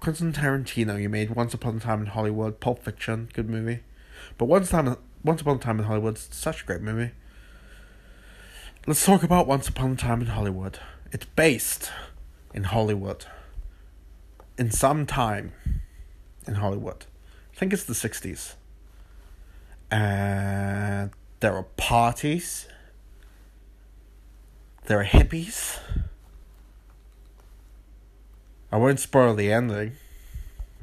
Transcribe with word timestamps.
Quentin 0.00 0.32
Tarantino, 0.32 1.00
you 1.00 1.10
made 1.10 1.30
Once 1.30 1.52
Upon 1.52 1.76
a 1.76 1.80
Time 1.80 2.00
in 2.00 2.06
Hollywood, 2.06 2.58
Pulp 2.58 2.82
Fiction, 2.82 3.28
good 3.34 3.50
movie. 3.50 3.80
But 4.38 4.46
Once 4.46 4.70
Time, 4.70 4.96
Once 5.22 5.42
Upon 5.42 5.56
a 5.56 5.60
Time 5.60 5.78
in 5.78 5.84
Hollywood, 5.84 6.16
such 6.16 6.62
a 6.62 6.64
great 6.64 6.80
movie. 6.80 7.10
Let's 8.86 9.04
talk 9.04 9.22
about 9.22 9.46
Once 9.46 9.68
Upon 9.68 9.92
a 9.92 9.96
Time 9.96 10.22
in 10.22 10.28
Hollywood. 10.28 10.78
It's 11.12 11.26
based 11.26 11.92
in 12.54 12.64
Hollywood. 12.64 13.26
In 14.56 14.70
some 14.70 15.04
time 15.04 15.52
in 16.46 16.54
Hollywood. 16.54 17.04
I 17.54 17.58
think 17.58 17.74
it's 17.74 17.84
the 17.84 17.92
60s. 17.92 18.54
And 19.90 21.10
there 21.40 21.54
are 21.54 21.64
parties. 21.76 22.68
There 24.86 24.98
are 24.98 25.04
hippies. 25.04 25.78
I 28.72 28.76
won't 28.76 29.00
spoil 29.00 29.34
the 29.34 29.52
ending, 29.52 29.96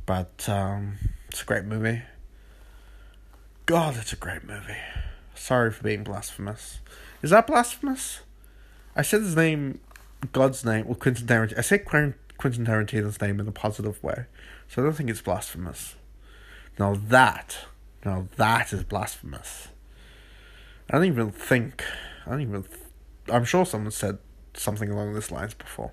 but 0.06 0.48
um, 0.50 0.98
it's 1.30 1.42
a 1.42 1.46
great 1.46 1.64
movie. 1.64 2.02
God, 3.66 3.96
it's 3.98 4.12
a 4.12 4.18
great 4.18 4.44
movie. 4.44 4.78
Sorry 5.36 5.72
for 5.72 5.84
being 5.84 6.04
blasphemous. 6.04 6.80
Is 7.22 7.30
that 7.30 7.48
blasphemous? 7.48 8.22
I 8.96 9.04
said 9.04 9.22
his 9.22 9.36
name, 9.36 9.80
God's 10.34 10.66
name, 10.66 10.86
well, 10.86 10.96
Quentin 10.96 11.28
Tarantino. 11.28 11.58
I 11.58 11.62
said 11.62 11.86
Quentin 11.86 12.16
Tarantino's 12.38 13.22
name 13.22 13.40
in 13.40 13.48
a 13.48 13.52
positive 13.54 14.04
way, 14.04 14.26
so 14.68 14.82
I 14.82 14.86
don't 14.86 14.94
think 14.94 15.10
it's 15.10 15.22
blasphemous. 15.22 15.96
Now 16.78 16.96
that, 16.96 17.58
now 18.04 18.28
that 18.36 18.74
is 18.74 18.84
blasphemous. 18.84 19.70
I 20.90 20.98
don't 20.98 21.06
even 21.06 21.32
think. 21.32 21.84
I 22.26 22.32
don't 22.32 22.42
even. 22.42 22.66
I'm 23.30 23.46
sure 23.46 23.66
someone 23.66 23.92
said 23.92 24.18
something 24.54 24.90
along 24.90 25.14
these 25.14 25.32
lines 25.32 25.54
before. 25.54 25.92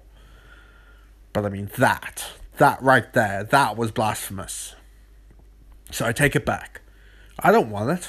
But 1.34 1.44
I 1.44 1.50
mean, 1.50 1.68
that, 1.76 2.24
that 2.56 2.80
right 2.80 3.12
there, 3.12 3.44
that 3.44 3.76
was 3.76 3.90
blasphemous. 3.90 4.74
So 5.90 6.06
I 6.06 6.12
take 6.12 6.34
it 6.34 6.46
back. 6.46 6.80
I 7.38 7.52
don't 7.52 7.70
want 7.70 7.90
it. 7.90 8.08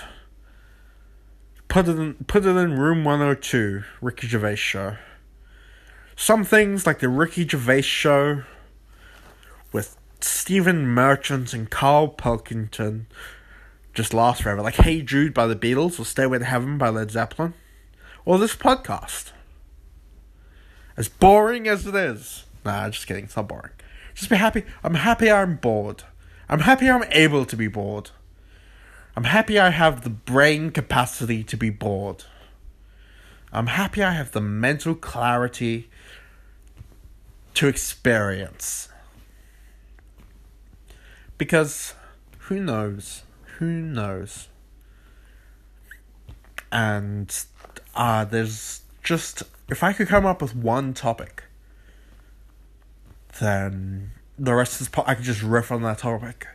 Put 1.67 1.89
it 1.89 1.97
in, 1.97 2.13
put 2.27 2.45
it 2.45 2.55
in 2.55 2.77
room 2.77 3.03
102, 3.03 3.83
Ricky 3.99 4.27
Gervais 4.27 4.55
show. 4.55 4.97
Some 6.15 6.45
things 6.45 6.85
like 6.85 6.99
the 6.99 7.09
Ricky 7.09 7.45
Gervais 7.45 7.81
show 7.81 8.43
with 9.73 9.97
Stephen 10.21 10.87
Merchant 10.87 11.51
and 11.51 11.69
Carl 11.69 12.07
Pilkington 12.07 13.07
just 13.95 14.13
last 14.13 14.43
forever. 14.43 14.61
Like 14.61 14.75
Hey 14.75 15.01
Jude 15.01 15.33
by 15.33 15.47
the 15.47 15.55
Beatles 15.55 15.99
or 15.99 16.05
Stairway 16.05 16.37
to 16.39 16.45
Heaven 16.45 16.77
by 16.77 16.89
Led 16.89 17.09
Zeppelin. 17.09 17.55
Or 18.23 18.37
this 18.37 18.55
podcast. 18.55 19.31
As 20.95 21.09
boring 21.09 21.67
as 21.67 21.87
it 21.87 21.95
is. 21.95 22.45
Nah, 22.65 22.89
just 22.89 23.05
kidding. 23.05 23.25
It's 23.25 23.35
not 23.35 23.47
boring. 23.47 23.71
Just 24.15 24.29
be 24.29 24.35
happy. 24.35 24.63
I'm 24.83 24.95
happy 24.95 25.31
I'm 25.31 25.57
bored. 25.57 26.03
I'm 26.49 26.61
happy 26.61 26.89
I'm 26.89 27.03
able 27.11 27.45
to 27.45 27.55
be 27.55 27.67
bored. 27.67 28.09
I'm 29.15 29.25
happy 29.25 29.59
I 29.59 29.69
have 29.69 30.03
the 30.03 30.09
brain 30.09 30.71
capacity 30.71 31.43
to 31.43 31.55
be 31.55 31.69
bored. 31.69 32.25
I'm 33.53 33.67
happy 33.67 34.03
I 34.03 34.11
have 34.11 34.31
the 34.31 34.41
mental 34.41 34.95
clarity 34.95 35.89
to 37.53 37.67
experience. 37.67 38.89
Because 41.37 41.93
who 42.39 42.59
knows? 42.59 43.23
Who 43.59 43.67
knows? 43.67 44.49
And 46.71 47.33
uh, 47.95 48.25
there's 48.25 48.81
just, 49.03 49.43
if 49.69 49.83
I 49.83 49.93
could 49.93 50.07
come 50.07 50.25
up 50.25 50.41
with 50.41 50.55
one 50.55 50.93
topic 50.93 51.44
then 53.39 54.11
the 54.37 54.53
rest 54.53 54.73
of 54.73 54.79
this 54.79 54.89
part 54.89 55.07
I 55.07 55.15
could 55.15 55.25
just 55.25 55.41
riff 55.41 55.71
on 55.71 55.81
that 55.83 55.99
topic. 55.99 56.47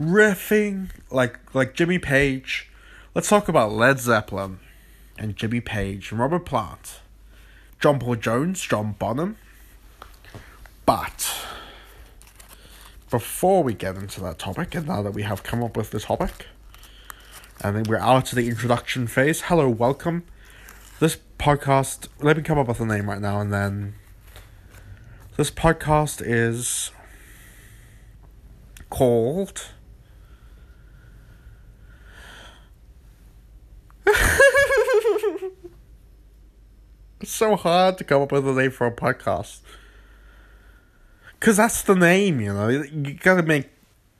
Riffing 0.00 0.90
like 1.10 1.38
like 1.54 1.74
Jimmy 1.74 1.98
Page. 1.98 2.70
Let's 3.14 3.28
talk 3.28 3.48
about 3.48 3.72
Led 3.72 4.00
Zeppelin 4.00 4.58
and 5.18 5.36
Jimmy 5.36 5.60
Page 5.60 6.10
and 6.10 6.20
Robert 6.20 6.44
Plant. 6.44 7.00
John 7.80 7.98
Paul 7.98 8.16
Jones, 8.16 8.60
John 8.62 8.96
Bonham. 8.98 9.36
But 10.86 11.32
before 13.10 13.62
we 13.62 13.74
get 13.74 13.96
into 13.96 14.20
that 14.22 14.38
topic, 14.38 14.74
and 14.74 14.86
now 14.86 15.02
that 15.02 15.12
we 15.12 15.22
have 15.22 15.42
come 15.42 15.62
up 15.62 15.76
with 15.76 15.90
the 15.90 16.00
topic, 16.00 16.46
and 17.60 17.76
then 17.76 17.84
we're 17.84 17.98
out 17.98 18.26
to 18.26 18.34
the 18.34 18.48
introduction 18.48 19.06
phase. 19.06 19.42
Hello, 19.42 19.68
welcome. 19.68 20.24
This 20.98 21.18
podcast, 21.38 22.08
let 22.20 22.36
me 22.36 22.42
come 22.42 22.58
up 22.58 22.68
with 22.68 22.80
a 22.80 22.86
name 22.86 23.08
right 23.08 23.20
now, 23.20 23.40
and 23.40 23.52
then 23.52 23.94
this 25.36 25.50
podcast 25.50 26.22
is 26.24 26.92
called. 28.88 29.70
it's 37.20 37.32
so 37.32 37.56
hard 37.56 37.98
to 37.98 38.04
come 38.04 38.22
up 38.22 38.30
with 38.30 38.46
a 38.46 38.52
name 38.52 38.70
for 38.70 38.86
a 38.86 38.92
podcast. 38.92 39.60
Because 41.40 41.56
that's 41.56 41.82
the 41.82 41.96
name, 41.96 42.40
you 42.40 42.54
know. 42.54 42.68
You 42.68 43.14
gotta 43.14 43.42
make 43.42 43.70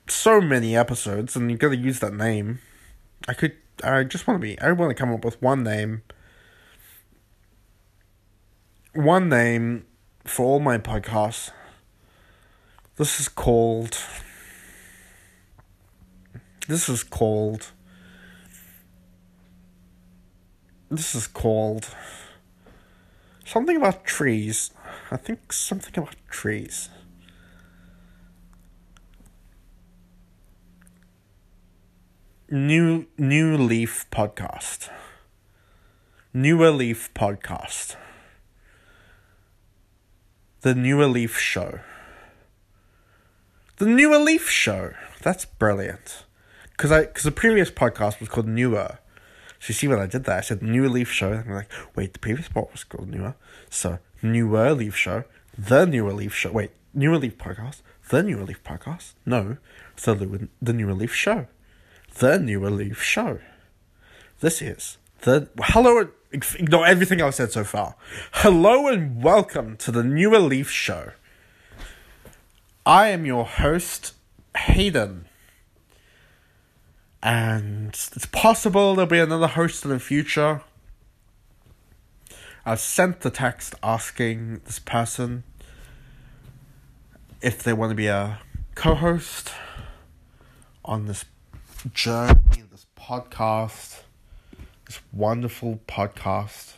so 0.07 0.41
many 0.41 0.75
episodes 0.75 1.35
and 1.35 1.49
you 1.49 1.57
gotta 1.57 1.77
use 1.77 1.99
that 1.99 2.13
name. 2.13 2.59
I 3.27 3.33
could. 3.33 3.53
I 3.83 4.03
just 4.03 4.27
want 4.27 4.39
to 4.39 4.41
be. 4.41 4.59
I 4.59 4.71
want 4.73 4.89
to 4.89 4.95
come 4.95 5.13
up 5.13 5.25
with 5.25 5.41
one 5.41 5.63
name. 5.63 6.03
One 8.93 9.27
name 9.27 9.85
for 10.25 10.45
all 10.45 10.59
my 10.59 10.77
podcasts. 10.77 11.51
This 12.97 13.19
is 13.19 13.27
called. 13.27 13.97
This 16.67 16.89
is 16.89 17.03
called. 17.03 17.71
This 20.89 21.13
is 21.15 21.27
called. 21.27 21.87
Something 23.45 23.77
about 23.77 24.03
trees. 24.05 24.71
I 25.11 25.17
think 25.17 25.53
something 25.53 25.93
about 25.97 26.15
trees. 26.29 26.89
New 32.49 33.07
New 33.17 33.57
Leaf 33.57 34.05
podcast. 34.11 34.89
Newer 36.33 36.71
Leaf 36.71 37.13
podcast. 37.13 37.95
The 40.65 40.73
Newer 40.73 41.05
Leaf 41.05 41.37
Show. 41.37 41.81
The 43.77 43.85
Newer 43.85 44.17
Leaf 44.17 44.49
Show. 44.49 44.93
That's 45.21 45.45
brilliant. 45.45 46.25
Because 46.71 46.91
I 46.91 47.01
because 47.01 47.21
the 47.21 47.29
previous 47.29 47.69
podcast 47.69 48.19
was 48.19 48.29
called 48.29 48.47
Newer. 48.47 48.97
So 49.59 49.67
you 49.67 49.73
see 49.75 49.87
what 49.87 49.99
I 49.99 50.07
did 50.07 50.23
there? 50.23 50.37
I 50.37 50.41
said 50.41 50.63
Newer 50.63 50.89
Leaf 50.89 51.11
Show. 51.11 51.33
And 51.33 51.47
I'm 51.47 51.55
like, 51.55 51.71
wait, 51.95 52.13
the 52.13 52.19
previous 52.19 52.49
part 52.49 52.71
was 52.71 52.83
called 52.83 53.09
Newer. 53.09 53.35
So 53.69 53.99
Newer 54.23 54.73
Leaf 54.73 54.95
Show. 54.95 55.25
The 55.55 55.85
Newer 55.85 56.13
Leaf 56.13 56.33
Show. 56.33 56.51
Wait, 56.51 56.71
Newer 56.95 57.19
Leaf 57.19 57.37
Podcast. 57.37 57.83
The 58.09 58.23
Newer 58.23 58.45
Leaf 58.45 58.63
Podcast. 58.63 59.13
No. 59.23 59.57
The, 60.03 60.49
the 60.59 60.73
Newer 60.73 60.95
Leaf 60.95 61.13
Show. 61.13 61.45
The 62.17 62.39
Newer 62.39 62.71
Leaf 62.71 63.03
Show. 63.03 63.37
This 64.39 64.63
is 64.63 64.97
the 65.21 65.47
hello 65.59 66.09
ignore 66.35 66.85
everything 66.85 67.21
I've 67.21 67.33
said 67.33 67.51
so 67.51 67.63
far. 67.63 67.95
Hello 68.33 68.87
and 68.87 69.23
welcome 69.23 69.77
to 69.77 69.91
the 69.91 70.03
Newer 70.03 70.39
Leaf 70.39 70.69
Show. 70.69 71.11
I 72.85 73.07
am 73.07 73.25
your 73.25 73.45
host, 73.45 74.13
Hayden. 74.57 75.27
And 77.23 77.89
it's 77.89 78.25
possible 78.25 78.95
there'll 78.95 79.09
be 79.09 79.19
another 79.19 79.47
host 79.47 79.85
in 79.85 79.91
the 79.91 79.99
future. 79.99 80.61
I've 82.65 82.81
sent 82.81 83.21
the 83.21 83.29
text 83.29 83.73
asking 83.81 84.61
this 84.65 84.79
person 84.79 85.43
if 87.41 87.63
they 87.63 87.71
want 87.71 87.91
to 87.91 87.95
be 87.95 88.07
a 88.07 88.39
co 88.75 88.93
host 88.95 89.53
on 90.83 91.05
this 91.05 91.23
journey, 91.93 92.63
this 92.71 92.87
podcast 92.99 94.01
this 94.85 95.01
wonderful 95.11 95.79
podcast. 95.87 96.73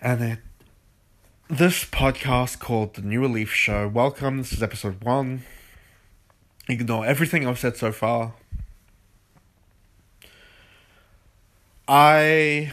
And 0.00 0.22
it, 0.22 0.38
this 1.48 1.84
podcast 1.84 2.58
called 2.58 2.94
The 2.94 3.02
Newer 3.02 3.28
Leaf 3.28 3.52
Show. 3.52 3.88
Welcome, 3.88 4.38
this 4.38 4.52
is 4.52 4.62
episode 4.62 5.02
one. 5.02 5.44
Ignore 6.68 7.06
everything 7.06 7.46
I've 7.46 7.58
said 7.58 7.76
so 7.76 7.92
far. 7.92 8.34
I. 11.88 12.72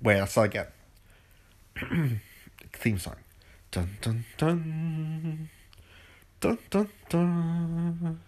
Wait, 0.00 0.20
I'll 0.20 0.26
start 0.26 0.54
again. 0.54 2.20
Theme 2.72 2.98
song. 2.98 3.16
Dun 3.72 3.98
dun 4.00 4.24
dun. 4.36 5.50
Dun 6.40 6.58
dun 6.70 6.88
dun. 7.08 8.20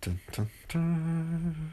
Dun 0.00 0.20
dun 0.32 0.50
dun. 0.68 1.72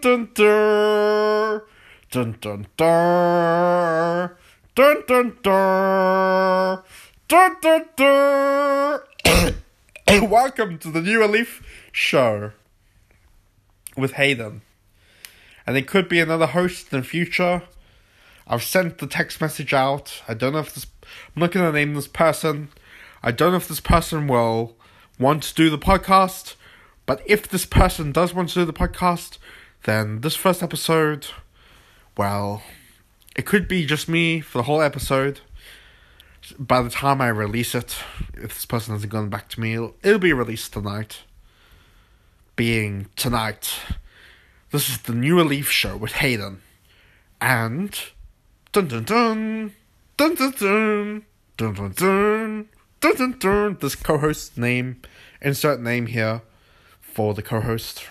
dun, 0.00 0.30
dun. 0.32 1.62
Dun, 2.10 2.38
dun, 2.40 2.66
dun, 4.80 5.04
dun, 5.06 5.36
dun. 5.42 6.82
Dun, 7.28 7.54
dun, 7.96 9.00
welcome 10.30 10.78
to 10.78 10.90
the 10.90 11.02
new 11.02 11.24
Leaf 11.26 11.62
show 11.92 12.52
with 13.96 14.12
Hayden. 14.12 14.62
And 15.66 15.76
it 15.76 15.86
could 15.86 16.08
be 16.08 16.20
another 16.20 16.46
host 16.46 16.92
in 16.92 17.00
the 17.00 17.04
future. 17.04 17.62
I've 18.48 18.62
sent 18.62 18.98
the 18.98 19.06
text 19.06 19.40
message 19.40 19.74
out. 19.74 20.22
I 20.26 20.34
don't 20.34 20.54
know 20.54 20.60
if 20.60 20.74
this 20.74 20.86
I'm 21.36 21.40
not 21.40 21.52
gonna 21.52 21.72
name 21.72 21.94
this 21.94 22.08
person. 22.08 22.68
I 23.22 23.30
don't 23.30 23.50
know 23.50 23.58
if 23.58 23.68
this 23.68 23.80
person 23.80 24.26
will 24.26 24.76
want 25.18 25.42
to 25.44 25.54
do 25.54 25.68
the 25.70 25.78
podcast. 25.78 26.54
But 27.04 27.22
if 27.26 27.48
this 27.48 27.66
person 27.66 28.12
does 28.12 28.34
want 28.34 28.50
to 28.50 28.54
do 28.54 28.64
the 28.64 28.72
podcast, 28.72 29.38
then 29.84 30.20
this 30.20 30.36
first 30.36 30.62
episode, 30.62 31.26
well, 32.16 32.62
it 33.36 33.46
could 33.46 33.68
be 33.68 33.86
just 33.86 34.08
me 34.08 34.40
for 34.40 34.58
the 34.58 34.64
whole 34.64 34.82
episode. 34.82 35.40
By 36.58 36.82
the 36.82 36.90
time 36.90 37.20
I 37.20 37.28
release 37.28 37.74
it, 37.74 37.96
if 38.34 38.54
this 38.54 38.66
person 38.66 38.94
hasn't 38.94 39.12
gone 39.12 39.28
back 39.28 39.48
to 39.50 39.60
me, 39.60 39.74
it'll, 39.74 39.94
it'll 40.02 40.18
be 40.18 40.32
released 40.32 40.72
tonight. 40.72 41.20
Being 42.56 43.06
tonight, 43.14 43.78
this 44.70 44.88
is 44.88 44.98
the 45.02 45.14
Newer 45.14 45.44
Leaf 45.44 45.70
Show 45.70 45.96
with 45.96 46.12
Hayden. 46.12 46.62
And. 47.40 47.98
Dun 48.70 48.86
dun 48.86 49.04
dun! 49.04 49.72
Dun 50.18 50.34
dun 50.34 50.50
dun! 50.50 51.24
Dun 51.56 51.74
dun 51.74 51.92
dun! 51.92 52.68
Dun 53.00 53.16
dun 53.16 53.38
dun! 53.38 53.78
This 53.80 53.94
co 53.94 54.18
host 54.18 54.58
name, 54.58 55.00
insert 55.40 55.80
name 55.80 56.04
here 56.04 56.42
for 57.00 57.32
the 57.32 57.40
co 57.40 57.60
host 57.60 58.04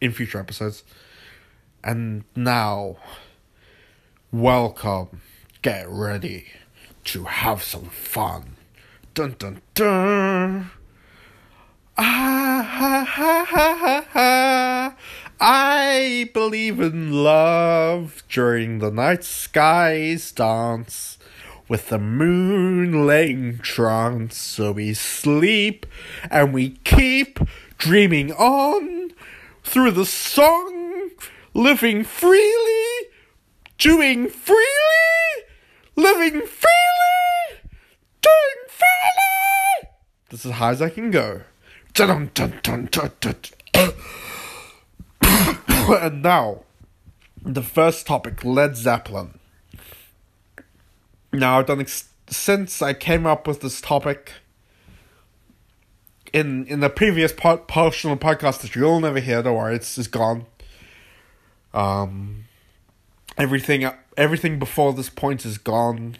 in 0.00 0.10
future 0.10 0.40
episodes. 0.40 0.82
And 1.84 2.24
now, 2.34 2.96
welcome. 4.32 5.20
Get 5.62 5.88
ready 5.88 6.46
to 7.04 7.24
have 7.24 7.62
some 7.62 7.90
fun. 7.90 8.56
Dun 9.14 9.36
dun 9.38 9.62
dun. 9.74 10.70
Ah 11.96 12.66
ha 12.68 13.04
ha 13.04 13.44
ha 13.44 13.74
ha 13.76 14.04
ha. 14.10 14.96
I 15.38 16.30
believe 16.32 16.80
in 16.80 17.12
love 17.12 18.22
during 18.30 18.78
the 18.78 18.90
night 18.90 19.22
skies 19.22 20.32
dance 20.32 21.18
with 21.68 21.90
the 21.90 21.98
moon 21.98 23.06
laying 23.06 23.58
trance. 23.58 24.38
So 24.38 24.72
we 24.72 24.94
sleep 24.94 25.84
and 26.30 26.54
we 26.54 26.70
keep 26.84 27.38
dreaming 27.76 28.32
on 28.32 29.12
through 29.62 29.90
the 29.90 30.06
song, 30.06 31.10
living 31.52 32.02
freely, 32.02 33.08
doing 33.76 34.28
freely, 34.28 34.56
living 35.96 36.46
freely, 36.46 37.70
doing 38.22 38.62
freely. 38.68 39.90
This 40.30 40.40
is 40.40 40.52
as 40.52 40.52
high 40.52 40.70
as 40.70 40.80
I 40.80 40.88
can 40.88 41.10
go. 41.10 41.42
Dun 41.92 42.30
dun 42.32 42.58
dun 42.62 42.88
dun 42.90 43.10
dun. 43.20 43.34
And 45.88 46.22
now, 46.22 46.64
the 47.42 47.62
first 47.62 48.06
topic 48.06 48.44
Led 48.44 48.76
Zeppelin. 48.76 49.38
Now, 51.32 51.58
I've 51.58 51.66
done 51.66 51.80
ex- 51.80 52.08
since 52.28 52.82
I 52.82 52.92
came 52.92 53.26
up 53.26 53.46
with 53.46 53.60
this 53.60 53.80
topic 53.80 54.32
in 56.32 56.66
in 56.66 56.80
the 56.80 56.90
previous 56.90 57.32
part, 57.32 57.68
portion 57.68 58.10
of 58.10 58.18
the 58.18 58.24
podcast 58.24 58.60
that 58.62 58.74
you'll 58.74 59.00
never 59.00 59.20
hear. 59.20 59.42
Don't 59.42 59.56
worry, 59.56 59.76
it's 59.76 59.96
it's 59.96 60.08
gone. 60.08 60.46
Um, 61.72 62.44
everything 63.38 63.88
everything 64.16 64.58
before 64.58 64.92
this 64.92 65.08
point 65.08 65.44
is 65.44 65.58
gone. 65.58 66.16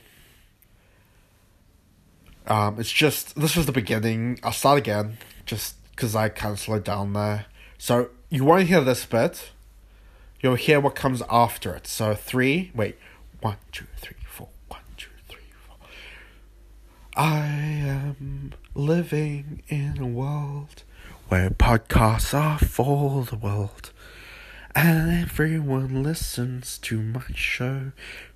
Um, 2.46 2.78
it's 2.78 2.92
just 2.92 3.38
this 3.38 3.56
was 3.56 3.66
the 3.66 3.72
beginning. 3.72 4.38
I'll 4.42 4.52
start 4.52 4.78
again, 4.78 5.18
just 5.44 5.74
because 5.90 6.14
I 6.14 6.28
kind 6.28 6.52
of 6.52 6.60
slowed 6.60 6.84
down 6.84 7.12
there. 7.12 7.46
So 7.78 8.10
you 8.30 8.44
won't 8.44 8.68
hear 8.68 8.80
this 8.82 9.04
bit? 9.04 9.50
You'll 10.41 10.55
hear 10.55 10.81
what 10.81 10.94
comes 10.94 11.23
after 11.31 11.75
it. 11.75 11.87
So 11.87 12.15
three, 12.15 12.71
wait, 12.75 12.97
one, 13.41 13.56
two, 13.73 13.87
three, 13.97 14.17
four, 14.27 14.49
one, 14.69 14.81
two, 14.97 15.11
three, 15.29 15.41
four. 15.67 15.77
I 17.17 17.47
am 17.47 18.53
living 18.75 19.62
in 19.69 19.99
a 19.99 20.06
world 20.06 20.83
where 21.29 21.50
podcasts 21.50 22.35
are 22.35 22.59
for 22.59 23.25
the 23.25 23.37
world. 23.37 23.91
And 24.75 25.11
everyone 25.11 26.03
listens 26.03 26.77
to 26.79 27.00
my 27.00 27.23
show. 27.35 27.93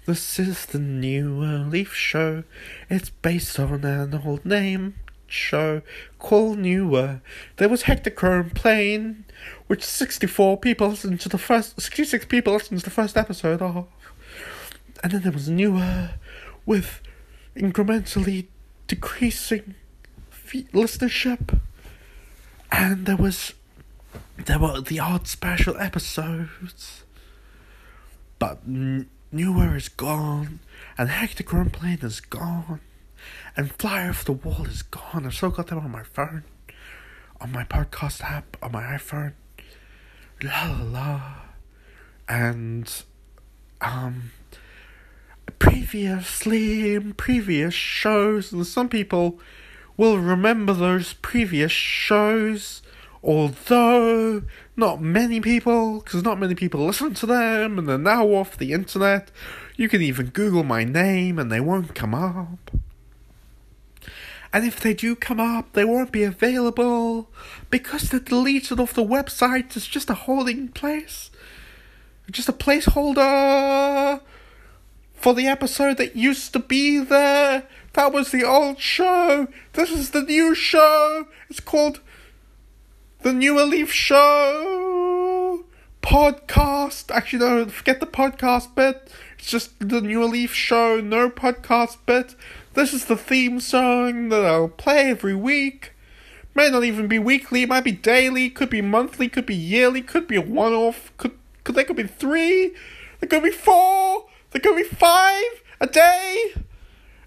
This 0.07 0.39
is 0.39 0.65
the 0.65 0.79
new 0.79 1.29
Leaf 1.35 1.95
Show. 1.95 2.45
It's 2.89 3.11
based 3.11 3.61
on 3.61 3.85
an 3.85 4.19
old 4.25 4.47
name 4.47 4.95
show 5.27 5.83
called 6.19 6.59
Newer. 6.59 7.21
There 7.57 7.69
was 7.69 7.85
Hectochrome 7.85 8.55
Plane, 8.55 9.27
which 9.67 9.85
64 9.85 10.59
people 10.59 10.89
listened 10.89 11.21
to 11.21 11.29
the 11.29 11.39
first, 11.39 11.81
66 11.81 12.27
people 12.27 12.53
listened 12.55 12.81
to 12.81 12.85
the 12.85 12.91
first 12.91 13.17
episode 13.17 13.63
of. 13.63 13.87
And 15.03 15.13
then 15.13 15.23
there 15.23 15.33
was 15.33 15.49
a 15.49 15.53
Newer, 15.53 16.11
with 16.67 17.01
incrementally 17.57 18.47
decreasing 18.87 19.75
listenership. 20.53 21.59
And 22.73 23.07
there 23.07 23.17
was 23.17 23.55
there 24.37 24.59
were 24.59 24.81
the 24.81 24.99
odd 24.99 25.27
special 25.27 25.77
episodes. 25.77 27.05
But 28.39 28.67
Newer 28.67 29.77
is 29.77 29.89
gone, 29.89 30.61
and 30.97 31.11
Hectochrome 31.11 31.73
Plane 31.73 31.99
is 32.03 32.21
gone, 32.21 32.81
and 33.57 33.73
Fly 33.73 34.09
Off 34.09 34.25
the 34.25 34.33
Wall 34.33 34.65
is 34.67 34.83
gone. 34.83 35.27
I've 35.27 35.35
still 35.35 35.51
got 35.51 35.67
them 35.67 35.79
on 35.79 35.91
my 35.91 36.03
phone, 36.05 36.45
on 37.41 37.53
my 37.53 37.65
podcast 37.65 38.23
app, 38.23 38.57
on 38.63 38.73
my 38.73 38.83
iPhone. 38.83 39.33
La 40.43 40.71
la 40.71 40.83
la. 40.85 41.21
And, 42.29 43.03
um, 43.81 44.31
previously 45.59 46.95
in 46.95 47.15
previous 47.15 47.75
shows, 47.75 48.53
and 48.53 48.67
some 48.67 48.89
people 48.89 49.41
will 49.97 50.19
remember 50.19 50.73
those 50.73 51.15
previous 51.15 51.73
shows 51.73 52.83
although 53.23 54.43
not 54.77 55.01
many 55.01 55.41
people, 55.41 56.01
because 56.01 56.23
not 56.23 56.39
many 56.39 56.55
people 56.55 56.85
listen 56.85 57.15
to 57.15 57.27
them, 57.27 57.79
and 57.79 57.89
they're 57.89 57.99
now 57.99 58.27
off 58.29 58.57
the 58.57 58.73
internet. 58.73 59.31
You 59.77 59.89
can 59.89 60.03
even 60.03 60.27
Google 60.27 60.63
my 60.63 60.85
name 60.85 61.39
and 61.39 61.51
they 61.51 61.61
won't 61.61 61.95
come 61.95 62.15
up. 62.15 62.71
And 64.53 64.67
if 64.67 64.81
they 64.81 64.95
do 64.95 65.15
come 65.15 65.39
up, 65.39 65.73
they 65.75 65.85
won't 65.85 66.11
be 66.11 66.25
available 66.25 67.31
because 67.71 68.11
they're 68.11 68.19
deleted 68.19 68.81
off 68.81 68.95
the 68.95 69.05
website. 69.05 69.77
It's 69.77 69.87
just 69.87 70.11
a 70.11 70.15
holding 70.15 70.69
place, 70.69 71.31
just 72.31 72.49
a 72.49 72.53
placeholder 72.53 74.21
for 75.15 75.35
the 75.35 75.47
episode 75.47 75.99
that 75.99 76.17
used 76.17 76.53
to 76.55 76.59
be 76.59 76.99
there. 76.99 77.65
That 77.93 78.13
was 78.13 78.31
the 78.31 78.45
old 78.45 78.81
show. 78.81 79.49
This 79.75 79.91
is 79.91 80.11
the 80.11 80.23
new 80.23 80.55
show. 80.55 81.27
It's 81.49 81.61
called 81.61 82.01
the 83.23 83.33
New 83.33 83.61
Leaf 83.63 83.93
Show 83.93 85.65
podcast. 86.03 87.15
Actually, 87.15 87.41
no, 87.41 87.67
forget 87.67 88.01
the 88.01 88.07
podcast 88.07 88.75
bit. 88.75 89.13
It's 89.39 89.51
just 89.51 89.79
the 89.79 90.01
New 90.01 90.25
Leaf 90.25 90.55
Show, 90.55 91.01
no 91.01 91.29
podcast 91.31 91.99
bit. 92.07 92.35
This 92.81 92.95
is 92.95 93.05
the 93.05 93.17
theme 93.19 93.61
song 93.61 94.31
that 94.31 94.43
I'll 94.43 94.67
play 94.67 95.11
every 95.11 95.35
week. 95.35 95.93
May 96.55 96.71
not 96.71 96.83
even 96.83 97.09
be 97.09 97.19
weekly, 97.19 97.63
it 97.63 97.69
might 97.69 97.85
be 97.85 97.93
daily, 97.93 98.49
could 98.49 98.71
be 98.71 98.81
monthly, 98.81 99.29
could 99.29 99.45
be 99.45 99.55
yearly, 99.55 100.01
could 100.01 100.27
be 100.27 100.37
a 100.37 100.41
one 100.41 100.73
off, 100.73 101.13
could, 101.19 101.33
could 101.63 101.75
there 101.75 101.85
could 101.85 101.97
be 101.97 102.05
three, 102.05 102.75
there 103.21 103.29
could 103.29 103.43
be 103.43 103.51
four, 103.51 104.25
there 104.53 104.63
could 104.63 104.77
be 104.77 104.85
five, 104.85 105.45
a 105.79 105.87
day, 105.89 106.55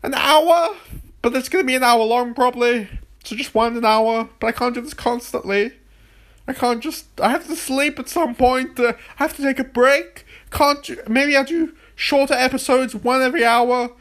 an 0.02 0.16
hour, 0.16 0.76
but 1.22 1.36
it's 1.36 1.50
gonna 1.50 1.64
be 1.64 1.76
an 1.76 1.84
hour 1.84 2.04
long 2.04 2.34
probably. 2.34 2.90
So 3.24 3.36
just 3.36 3.54
one 3.54 3.78
an 3.78 3.86
hour, 3.86 4.28
but 4.40 4.48
I 4.48 4.54
can't 4.54 4.74
do 4.74 4.82
this 4.82 4.96
constantly. 4.96 5.74
I 6.48 6.54
can't 6.54 6.82
just. 6.82 7.06
I 7.22 7.30
have 7.30 7.46
to 7.46 7.56
sleep 7.56 8.00
at 8.00 8.10
some 8.10 8.34
point. 8.34 8.80
Uh, 8.80 8.94
I 9.20 9.24
have 9.24 9.36
to 9.36 9.44
take 9.44 9.60
a 9.60 9.64
break. 9.64 10.26
Can't? 10.50 11.08
Maybe 11.08 11.38
I'll 11.38 11.46
do 11.46 11.76
shorter 11.96 12.34
episodes, 12.34 12.96
one 12.96 13.22
every 13.22 13.46
hour. 13.46 13.92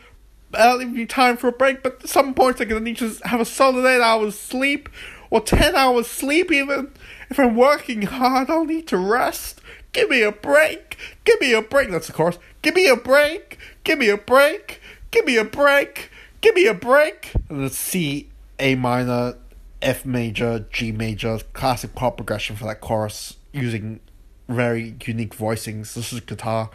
I'll 0.55 0.77
leave 0.77 0.97
you 0.97 1.07
time 1.07 1.37
for 1.37 1.49
a 1.49 1.53
break, 1.53 1.83
but 1.83 2.03
at 2.03 2.09
some 2.09 2.35
point 2.35 2.61
I'm 2.61 2.69
gonna 2.69 2.81
need 2.81 2.99
to 2.99 3.15
have 3.25 3.41
a 3.41 3.45
solid 3.45 3.87
eight 3.87 4.03
hours 4.03 4.39
sleep, 4.39 4.89
or 5.31 5.41
ten 5.41 5.75
hours 5.75 6.07
sleep 6.07 6.51
even. 6.53 6.93
If 7.31 7.39
I'm 7.39 7.57
working 7.57 8.03
hard, 8.03 8.51
I'll 8.51 8.65
need 8.65 8.87
to 8.89 8.99
rest. 8.99 9.61
Give 9.93 10.09
me 10.09 10.23
a 10.23 10.33
break. 10.33 10.97
Give 11.25 11.41
me 11.41 11.53
a 11.53 11.63
break. 11.63 11.91
That's 11.91 12.07
the 12.07 12.13
chorus. 12.13 12.39
Give 12.63 12.75
me 12.75 12.89
a 12.89 12.97
break. 12.97 13.59
Give 13.85 13.99
me 13.99 14.09
a 14.09 14.17
break. 14.17 14.81
Give 15.11 15.25
me 15.25 15.37
a 15.37 15.45
break. 15.45 16.11
Give 16.41 16.55
me 16.55 16.67
a 16.67 16.75
break. 16.75 17.33
And 17.49 17.65
the 17.65 17.71
C, 17.71 18.29
A 18.59 18.75
minor, 18.75 19.37
F 19.81 20.05
major, 20.05 20.67
G 20.71 20.93
major, 20.93 21.39
classic 21.53 21.95
pop 21.95 22.17
progression 22.17 22.57
for 22.57 22.65
that 22.65 22.81
chorus 22.81 23.37
using 23.53 24.01
very 24.49 24.95
unique 25.05 25.37
voicings. 25.37 25.95
This 25.95 26.13
is 26.13 26.21
guitar, 26.21 26.71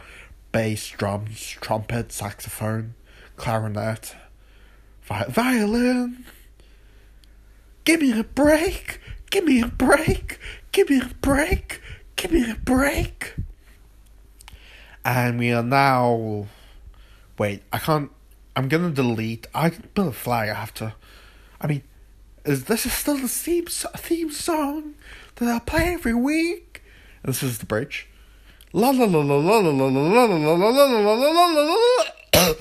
bass, 0.52 0.88
drums, 0.90 1.56
trumpet, 1.60 2.12
saxophone, 2.12 2.94
clarinet, 3.38 4.14
vi- 5.02 5.26
violin. 5.28 6.24
Give 7.84 8.00
me 8.02 8.18
a 8.18 8.24
break. 8.24 9.00
Give 9.30 9.44
me 9.44 9.62
a 9.62 9.66
break. 9.66 10.38
Give 10.72 10.90
me 10.90 11.00
a 11.00 11.10
break. 11.22 11.80
Give 12.16 12.32
me 12.32 12.50
a 12.50 12.54
break. 12.56 13.34
And 15.04 15.38
we 15.38 15.52
are 15.52 15.62
now. 15.62 16.48
Wait, 17.38 17.62
I 17.72 17.78
can't. 17.78 18.10
I'm 18.54 18.68
gonna 18.68 18.90
delete. 18.90 19.46
I 19.54 19.70
can 19.70 19.88
build 19.94 20.08
a 20.08 20.12
flag. 20.12 20.74
To. 20.74 20.94
I 21.60 21.66
mean, 21.66 21.82
is 22.44 22.64
this 22.64 22.84
is 22.84 22.92
still 22.92 23.16
the 23.16 23.28
theme 23.28 23.66
theme 23.66 24.30
song 24.32 24.94
that 25.36 25.48
I 25.48 25.58
play 25.60 25.94
every 25.94 26.14
week? 26.14 26.82
This 27.24 27.42
is 27.42 27.58
the 27.58 27.66
bridge. 27.66 28.08
La 28.72 28.90
la 28.90 29.04
la 29.04 29.20
la 29.20 29.36
la 29.36 29.58
la 29.58 29.70
la 29.70 29.86
la 29.86 30.02
la 30.04 30.14
la 30.14 30.34
la 30.34 30.54
la 30.56 30.68
la 30.68 31.14
la 31.14 31.46
la 31.46 31.62
la 32.34 32.54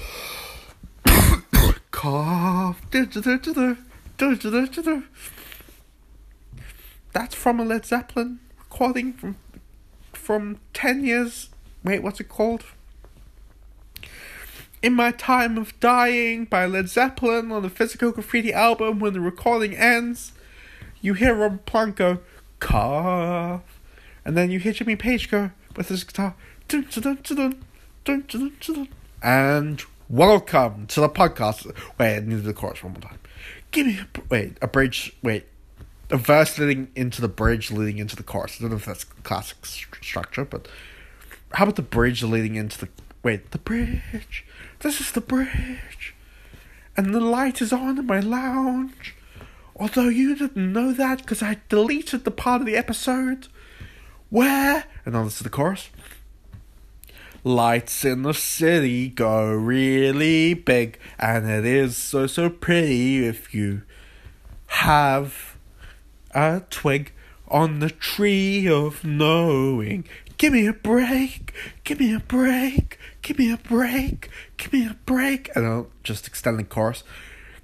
That's 7.13 7.35
from 7.35 7.59
a 7.59 7.65
Led 7.65 7.85
Zeppelin 7.85 8.39
recording 8.57 9.11
from 9.13 9.35
from 10.13 10.59
ten 10.73 11.03
years. 11.03 11.49
Wait, 11.83 12.01
what's 12.01 12.19
it 12.19 12.29
called? 12.29 12.63
In 14.81 14.93
My 14.93 15.11
Time 15.11 15.57
of 15.57 15.77
Dying 15.79 16.45
by 16.45 16.65
Led 16.65 16.87
Zeppelin 16.87 17.51
on 17.51 17.63
the 17.63 17.69
Physical 17.69 18.11
Graffiti 18.11 18.53
album, 18.53 18.99
when 18.99 19.13
the 19.13 19.19
recording 19.19 19.75
ends, 19.75 20.31
you 21.01 21.13
hear 21.13 21.35
Robert 21.35 21.65
Plant 21.65 21.97
go, 21.97 22.19
cough. 22.59 23.81
And 24.23 24.37
then 24.37 24.49
you 24.49 24.59
hear 24.59 24.71
Jimmy 24.71 24.95
Page 24.95 25.29
go 25.29 25.51
with 25.75 25.89
his 25.89 26.03
guitar, 26.03 26.35
and 29.23 29.85
welcome 30.09 30.87
to 30.87 31.01
the 31.01 31.09
podcast. 31.09 31.65
Wait, 31.97 32.15
I 32.15 32.19
needed 32.19 32.43
the 32.43 32.53
chorus 32.53 32.83
one 32.83 32.93
more 32.93 33.01
time. 33.01 33.19
Give 33.71 33.87
me 33.87 33.99
a, 33.99 34.21
wait, 34.29 34.57
a 34.61 34.67
bridge, 34.67 35.13
wait, 35.21 35.45
a 36.09 36.17
verse 36.17 36.57
leading 36.57 36.89
into 36.95 37.21
the 37.21 37.27
bridge 37.27 37.71
leading 37.71 37.97
into 37.97 38.15
the 38.15 38.23
chorus. 38.23 38.57
I 38.57 38.63
don't 38.63 38.71
know 38.71 38.77
if 38.77 38.85
that's 38.85 39.03
classic 39.03 39.65
st- 39.65 40.03
structure, 40.03 40.45
but 40.45 40.67
how 41.53 41.63
about 41.63 41.75
the 41.75 41.81
bridge 41.81 42.23
leading 42.23 42.55
into 42.55 42.79
the, 42.79 42.89
wait, 43.23 43.51
the 43.51 43.57
bridge 43.57 44.45
this 44.79 45.01
is 45.01 45.11
the 45.11 45.21
bridge. 45.21 46.13
And 46.95 47.13
the 47.13 47.19
light 47.19 47.61
is 47.61 47.73
on 47.73 47.97
in 47.97 48.05
my 48.05 48.19
lounge. 48.19 49.15
Although 49.75 50.09
you 50.09 50.35
didn't 50.35 50.73
know 50.73 50.91
that 50.93 51.19
because 51.19 51.43
I 51.43 51.57
deleted 51.69 52.23
the 52.23 52.31
part 52.31 52.61
of 52.61 52.67
the 52.67 52.75
episode 52.75 53.47
where. 54.29 54.85
And 55.05 55.13
now 55.13 55.23
this 55.23 55.37
is 55.37 55.39
the 55.41 55.49
chorus. 55.49 55.89
Lights 57.47 58.03
in 58.03 58.23
the 58.23 58.33
city 58.33 59.07
go 59.07 59.53
really 59.53 60.53
big, 60.53 60.99
and 61.17 61.49
it 61.49 61.63
is 61.63 61.95
so 61.95 62.27
so 62.27 62.49
pretty 62.49 63.25
if 63.25 63.55
you 63.55 63.83
have 64.67 65.55
a 66.31 66.63
twig 66.69 67.13
on 67.47 67.79
the 67.79 67.89
tree 67.89 68.67
of 68.67 69.05
knowing. 69.05 70.03
Give 70.37 70.51
me 70.51 70.67
a 70.67 70.73
break, 70.73 71.53
give 71.85 72.01
me 72.01 72.13
a 72.13 72.19
break, 72.19 72.99
give 73.21 73.39
me 73.39 73.53
a 73.53 73.57
break, 73.57 74.29
give 74.57 74.73
me 74.73 74.85
a 74.85 74.97
break. 75.05 75.49
And 75.55 75.65
I'll 75.65 75.87
just 76.03 76.27
extend 76.27 76.59
the 76.59 76.65
chorus. 76.65 77.05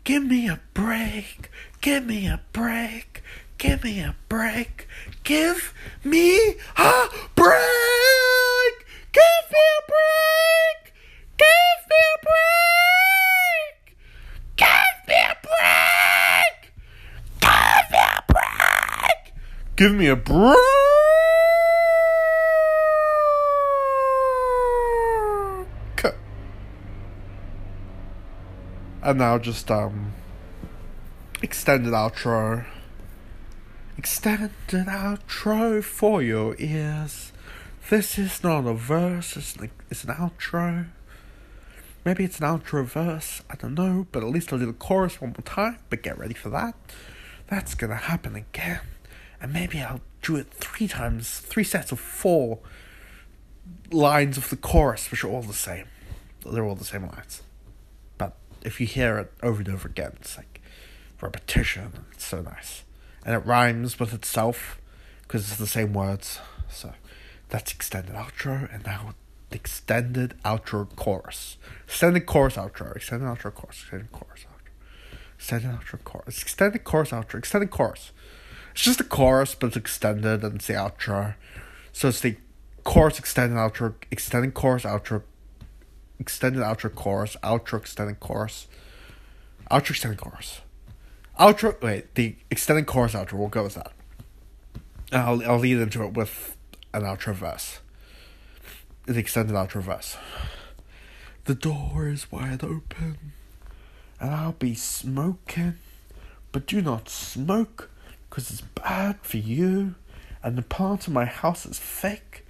Give 0.05 0.23
me 0.23 0.47
a 0.47 0.61
break, 0.73 1.51
give 1.81 2.05
me 2.05 2.25
a 2.25 2.39
break, 2.53 3.21
give 3.57 3.83
me 3.83 3.99
a 3.99 4.15
break, 4.29 4.87
give 5.25 5.73
me 6.05 6.55
a 6.77 7.09
break, 7.35 8.22
give 9.13 9.45
me 9.51 9.59
a 9.59 9.81
break, 9.87 10.93
give 11.37 11.79
me 11.89 11.99
a 12.13 12.17
break, 12.25 13.75
give 14.57 14.97
me 15.07 15.15
a 15.15 15.35
break, 15.45 16.57
give 17.39 17.87
me 17.91 17.97
a 18.01 18.23
break, 18.27 19.21
give 19.75 19.93
me 19.93 20.07
a 20.07 20.15
break. 20.15 20.57
And 29.05 29.17
now 29.19 29.37
just 29.37 29.69
um 29.69 30.13
extended 31.41 31.91
outro. 31.91 32.63
Extended 33.97 34.51
outro 34.71 35.83
for 35.83 36.21
your 36.21 36.55
ears. 36.57 37.32
This 37.89 38.17
is 38.17 38.43
not 38.43 38.65
a 38.65 38.73
verse, 38.73 39.35
it's 39.35 39.55
an, 39.57 39.69
it's 39.89 40.03
an 40.05 40.15
outro. 40.15 40.87
Maybe 42.05 42.23
it's 42.23 42.39
an 42.39 42.45
outro 42.45 42.85
verse, 42.85 43.41
I 43.49 43.55
don't 43.55 43.73
know, 43.73 44.07
but 44.11 44.23
at 44.23 44.29
least 44.29 44.51
I'll 44.51 44.59
do 44.59 44.65
the 44.65 44.73
chorus 44.73 45.19
one 45.19 45.31
more 45.31 45.43
time, 45.43 45.79
but 45.89 46.01
get 46.01 46.17
ready 46.17 46.33
for 46.33 46.49
that. 46.49 46.75
That's 47.47 47.75
gonna 47.75 47.95
happen 47.95 48.35
again. 48.35 48.79
And 49.41 49.51
maybe 49.51 49.81
I'll 49.81 50.01
do 50.21 50.37
it 50.37 50.47
three 50.53 50.87
times, 50.87 51.39
three 51.39 51.65
sets 51.65 51.91
of 51.91 51.99
four 51.99 52.59
lines 53.91 54.37
of 54.37 54.49
the 54.49 54.55
chorus, 54.55 55.11
which 55.11 55.23
are 55.23 55.29
all 55.29 55.41
the 55.41 55.53
same. 55.53 55.85
They're 56.45 56.65
all 56.65 56.75
the 56.75 56.85
same 56.85 57.07
lines 57.07 57.41
But 58.17 58.35
if 58.63 58.81
you 58.81 58.87
hear 58.87 59.17
it 59.19 59.33
over 59.41 59.59
and 59.59 59.69
over 59.69 59.87
again, 59.87 60.13
it's 60.21 60.37
like 60.37 60.61
repetition. 61.21 62.05
It's 62.13 62.25
so 62.25 62.41
nice, 62.41 62.83
and 63.25 63.35
it 63.35 63.45
rhymes 63.45 63.99
with 63.99 64.13
itself 64.13 64.79
because 65.23 65.49
it's 65.49 65.57
the 65.57 65.67
same 65.67 65.93
words. 65.93 66.39
So 66.69 66.93
that's 67.53 67.71
extended 67.71 68.15
outro, 68.15 68.67
and 68.73 68.83
now 68.83 69.13
extended 69.51 70.33
outro 70.43 70.89
chorus, 70.95 71.57
extended 71.85 72.25
chorus 72.25 72.55
outro, 72.55 72.95
extended 72.95 73.27
outro 73.27 73.53
chorus, 73.53 73.83
extended 73.83 74.11
chorus 74.11 74.45
outro, 74.49 75.17
extended 75.37 75.69
outro 75.69 76.03
chorus, 76.03 76.41
extended 76.41 76.83
chorus 76.83 77.11
outro, 77.11 77.37
extended 77.37 77.69
chorus. 77.69 78.11
It's 78.71 78.81
just 78.81 79.01
a 79.01 79.03
chorus, 79.03 79.53
but 79.53 79.67
it's 79.67 79.75
extended, 79.75 80.43
and 80.43 80.55
it's 80.55 80.65
the 80.65 80.73
outro. 80.73 81.35
So 81.91 82.07
it's 82.07 82.21
the 82.21 82.37
chorus 82.83 83.19
extended 83.19 83.55
outro, 83.55 83.93
extended 84.09 84.55
chorus 84.55 84.81
outro, 84.81 85.21
extended 86.19 86.63
outro 86.63 86.95
chorus, 86.95 87.37
outro 87.43 87.77
extended 87.77 88.19
chorus, 88.19 88.67
outro 89.69 89.91
extended 89.91 90.19
chorus, 90.19 90.61
outro. 91.39 91.79
Wait, 91.83 92.15
the 92.15 92.35
extended 92.49 92.87
chorus 92.87 93.13
outro. 93.13 93.33
We'll 93.33 93.47
go 93.49 93.61
with 93.61 93.75
that. 93.75 93.91
I'll 95.11 95.47
I'll 95.47 95.59
lead 95.59 95.77
into 95.77 96.03
it 96.03 96.13
with 96.13 96.57
an 96.93 97.03
outro 97.03 97.33
verse. 97.33 97.79
The 99.05 99.17
extended 99.17 99.55
outro 99.55 99.81
verse. 99.81 100.17
The 101.45 101.55
door 101.55 102.07
is 102.07 102.31
wide 102.31 102.63
open, 102.63 103.17
and 104.19 104.31
I'll 104.31 104.53
be 104.53 104.75
smoking, 104.75 105.75
but 106.51 106.67
do 106.67 106.81
not 106.81 107.09
smoke, 107.09 107.89
cause 108.29 108.49
it's 108.49 108.61
bad 108.61 109.17
for 109.21 109.37
you, 109.37 109.95
and 110.41 110.57
the 110.57 110.61
plant 110.61 111.07
in 111.07 111.13
my 111.13 111.25
house 111.25 111.65
is 111.65 111.79
fake 111.79 112.43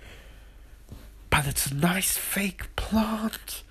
but 1.34 1.48
it's 1.48 1.66
a 1.66 1.74
nice 1.74 2.16
fake 2.16 2.76
plant. 2.76 3.64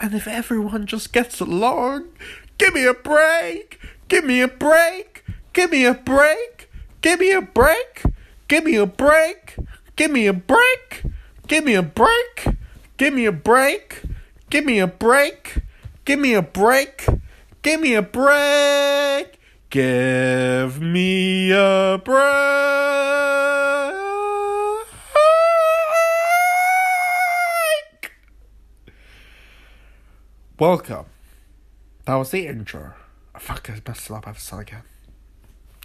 And 0.00 0.14
if 0.14 0.26
everyone 0.26 0.86
just 0.86 1.12
gets 1.12 1.38
along, 1.38 2.06
give 2.56 2.72
me 2.72 2.86
a 2.86 2.94
break, 2.94 3.78
give 4.08 4.24
me 4.24 4.40
a 4.40 4.48
break, 4.48 5.22
give 5.52 5.70
me 5.70 5.84
a 5.84 5.92
break, 5.92 6.70
give 7.02 7.20
me 7.20 7.32
a 7.32 7.42
break, 7.42 8.04
give 8.48 8.64
me 8.64 8.76
a 8.76 8.86
break, 8.86 9.56
give 10.00 10.10
me 10.12 10.26
a 10.26 10.32
break, 10.32 11.02
give 11.46 11.62
me 11.62 11.74
a 11.74 11.82
break, 11.82 12.46
give 12.96 13.12
me 13.12 13.26
a 13.26 13.32
break, 13.32 14.00
give 14.48 14.64
me 14.64 14.78
a 14.78 14.86
break, 14.86 15.58
give 16.06 16.18
me 16.18 16.32
a 16.32 16.40
break, 16.40 17.06
give 17.60 17.82
me 17.82 17.94
a 17.94 18.00
break, 18.00 19.38
give 19.68 20.80
me 20.80 21.52
a 21.52 22.00
break. 22.02 22.22
Welcome. 30.58 31.04
That 32.06 32.14
was 32.14 32.30
the 32.30 32.46
intro. 32.46 32.94
Fuck, 33.38 33.68
I 33.68 33.82
messed 33.86 34.06
it 34.06 34.14
up. 34.14 34.24
I 34.24 34.30
have 34.30 34.38
to 34.38 34.42
start 34.42 34.62
again. 34.62 34.82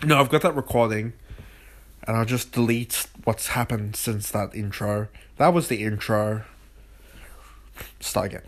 No, 0.05 0.21
I've 0.21 0.29
got 0.29 0.41
that 0.43 0.55
recording. 0.55 1.11
And 2.07 2.15
I'll 2.15 2.25
just 2.25 2.51
delete 2.51 3.07
what's 3.23 3.47
happened 3.47 3.95
since 3.95 4.29
that 4.31 4.53
intro. 4.55 5.07
That 5.37 5.53
was 5.53 5.67
the 5.67 5.83
intro. 5.83 6.43
Start 7.99 8.27
again. 8.27 8.43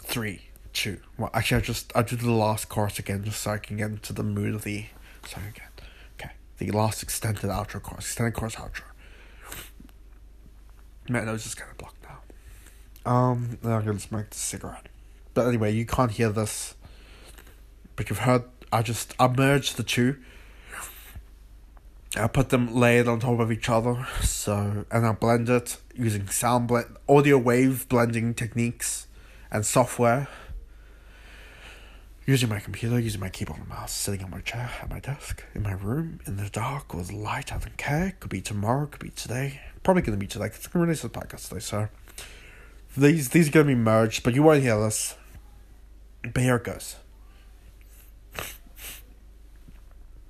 Three, 0.00 0.42
two. 0.72 1.00
Actually, 1.34 1.56
I'll 1.56 1.62
just 1.62 1.92
I'll 1.94 2.02
do 2.02 2.16
the 2.16 2.30
last 2.30 2.68
chorus 2.68 2.98
again, 2.98 3.24
just 3.24 3.42
so 3.42 3.50
I 3.50 3.58
can 3.58 3.76
get 3.76 3.90
into 3.90 4.12
the 4.12 4.22
mood 4.22 4.54
of 4.54 4.64
the 4.64 4.86
song 5.26 5.44
again. 5.48 5.68
Okay, 6.18 6.30
the 6.56 6.70
last 6.70 7.02
extended 7.02 7.44
outro 7.44 7.82
chorus, 7.82 8.06
extended 8.06 8.34
chorus 8.34 8.54
outro. 8.54 8.82
My 11.08 11.30
was 11.30 11.42
just 11.42 11.56
kind 11.56 11.70
of 11.70 11.78
blocked 11.78 12.02
now. 12.02 13.10
Um, 13.10 13.58
now 13.62 13.78
I'm 13.78 13.84
gonna 13.84 13.98
smoke 13.98 14.30
the 14.30 14.36
cigarette. 14.36 14.88
But 15.34 15.46
anyway, 15.46 15.72
you 15.72 15.86
can't 15.86 16.10
hear 16.10 16.30
this. 16.30 16.74
But 17.96 18.10
you've 18.10 18.20
heard. 18.20 18.44
I 18.70 18.82
just 18.82 19.14
I 19.18 19.28
merged 19.28 19.76
the 19.76 19.82
two. 19.82 20.16
I 22.16 22.26
put 22.26 22.48
them 22.48 22.74
layered 22.74 23.06
on 23.06 23.20
top 23.20 23.38
of 23.38 23.52
each 23.52 23.68
other. 23.68 24.06
So 24.22 24.86
and 24.90 25.06
I 25.06 25.12
blend 25.12 25.48
it 25.48 25.76
using 25.94 26.28
sound 26.28 26.68
blend, 26.68 26.96
audio 27.08 27.38
wave 27.38 27.88
blending 27.88 28.34
techniques, 28.34 29.06
and 29.50 29.64
software. 29.66 30.28
Using 32.26 32.50
my 32.50 32.60
computer, 32.60 33.00
using 33.00 33.20
my 33.20 33.30
keyboard 33.30 33.60
and 33.60 33.68
mouse, 33.68 33.90
sitting 33.90 34.22
on 34.22 34.30
my 34.30 34.40
chair 34.40 34.70
at 34.82 34.90
my 34.90 35.00
desk, 35.00 35.42
in 35.54 35.62
my 35.62 35.72
room, 35.72 36.20
in 36.26 36.36
the 36.36 36.50
dark, 36.50 36.92
with 36.92 37.10
light, 37.10 37.50
I 37.50 37.58
don't 37.58 37.78
care. 37.78 38.16
Could 38.20 38.28
be 38.28 38.42
tomorrow, 38.42 38.84
could 38.84 39.00
be 39.00 39.08
today. 39.08 39.62
Probably 39.82 40.02
gonna 40.02 40.18
be 40.18 40.26
today, 40.26 40.44
because 40.44 40.66
I'm 40.66 40.72
gonna 40.72 40.84
release 40.84 41.00
the 41.00 41.08
podcast 41.08 41.48
today, 41.48 41.60
so 41.60 41.88
these 42.94 43.30
these 43.30 43.48
are 43.48 43.52
gonna 43.52 43.64
be 43.64 43.74
merged, 43.74 44.24
but 44.24 44.34
you 44.34 44.42
won't 44.42 44.62
hear 44.62 44.78
this. 44.78 45.16
But 46.22 46.42
here 46.42 46.56
it 46.56 46.64
goes. 46.64 46.96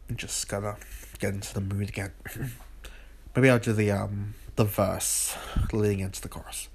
I'm 0.09 0.17
just 0.17 0.47
gotta 0.49 0.77
get 1.19 1.35
into 1.35 1.55
the 1.55 1.61
mood 1.61 1.89
again. 1.89 2.13
Maybe 3.35 3.51
I'll 3.51 3.59
do 3.59 3.73
the 3.73 3.91
um 3.91 4.35
the 4.57 4.65
verse 4.65 5.37
leading 5.73 6.01
into 6.01 6.21
the 6.21 6.29
chorus. 6.29 6.69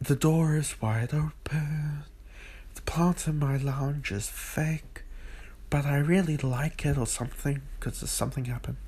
The 0.00 0.16
door 0.16 0.56
is 0.56 0.80
wide 0.80 1.14
open. 1.14 2.04
The 2.74 2.82
plant 2.82 3.28
in 3.28 3.38
my 3.38 3.56
lounge 3.56 4.10
is 4.10 4.28
fake, 4.28 5.04
but 5.70 5.86
I 5.86 5.98
really 5.98 6.36
like 6.36 6.84
it 6.84 6.98
or 6.98 7.06
something 7.06 7.62
because 7.78 8.00
there's 8.00 8.10
something 8.10 8.46
happened. 8.46 8.78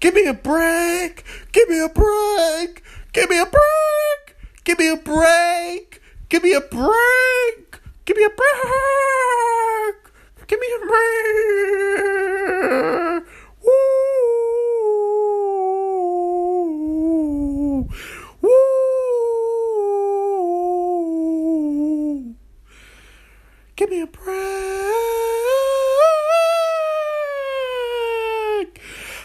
Give 0.00 0.14
me 0.14 0.26
a 0.26 0.34
break! 0.34 1.24
Give 1.52 1.68
me 1.68 1.80
a 1.80 1.88
break! 1.88 2.82
Give 3.12 3.30
me 3.30 3.38
a 3.38 3.46
break! 3.46 4.36
Give 4.64 4.80
me 4.80 4.90
a 4.90 4.96
break! 4.96 6.00
Give 6.28 6.42
me 6.42 6.54
a 6.54 6.60
break! 6.60 7.80
Give 8.04 8.16
me 8.16 8.24
a 8.24 8.30
break! 8.30 9.96
Give 10.48 10.58
me 10.58 10.66
a 10.74 10.78
break! 10.86 11.02
Give 23.82 23.90
me 23.90 24.00
a 24.02 24.06
break! 24.06 24.24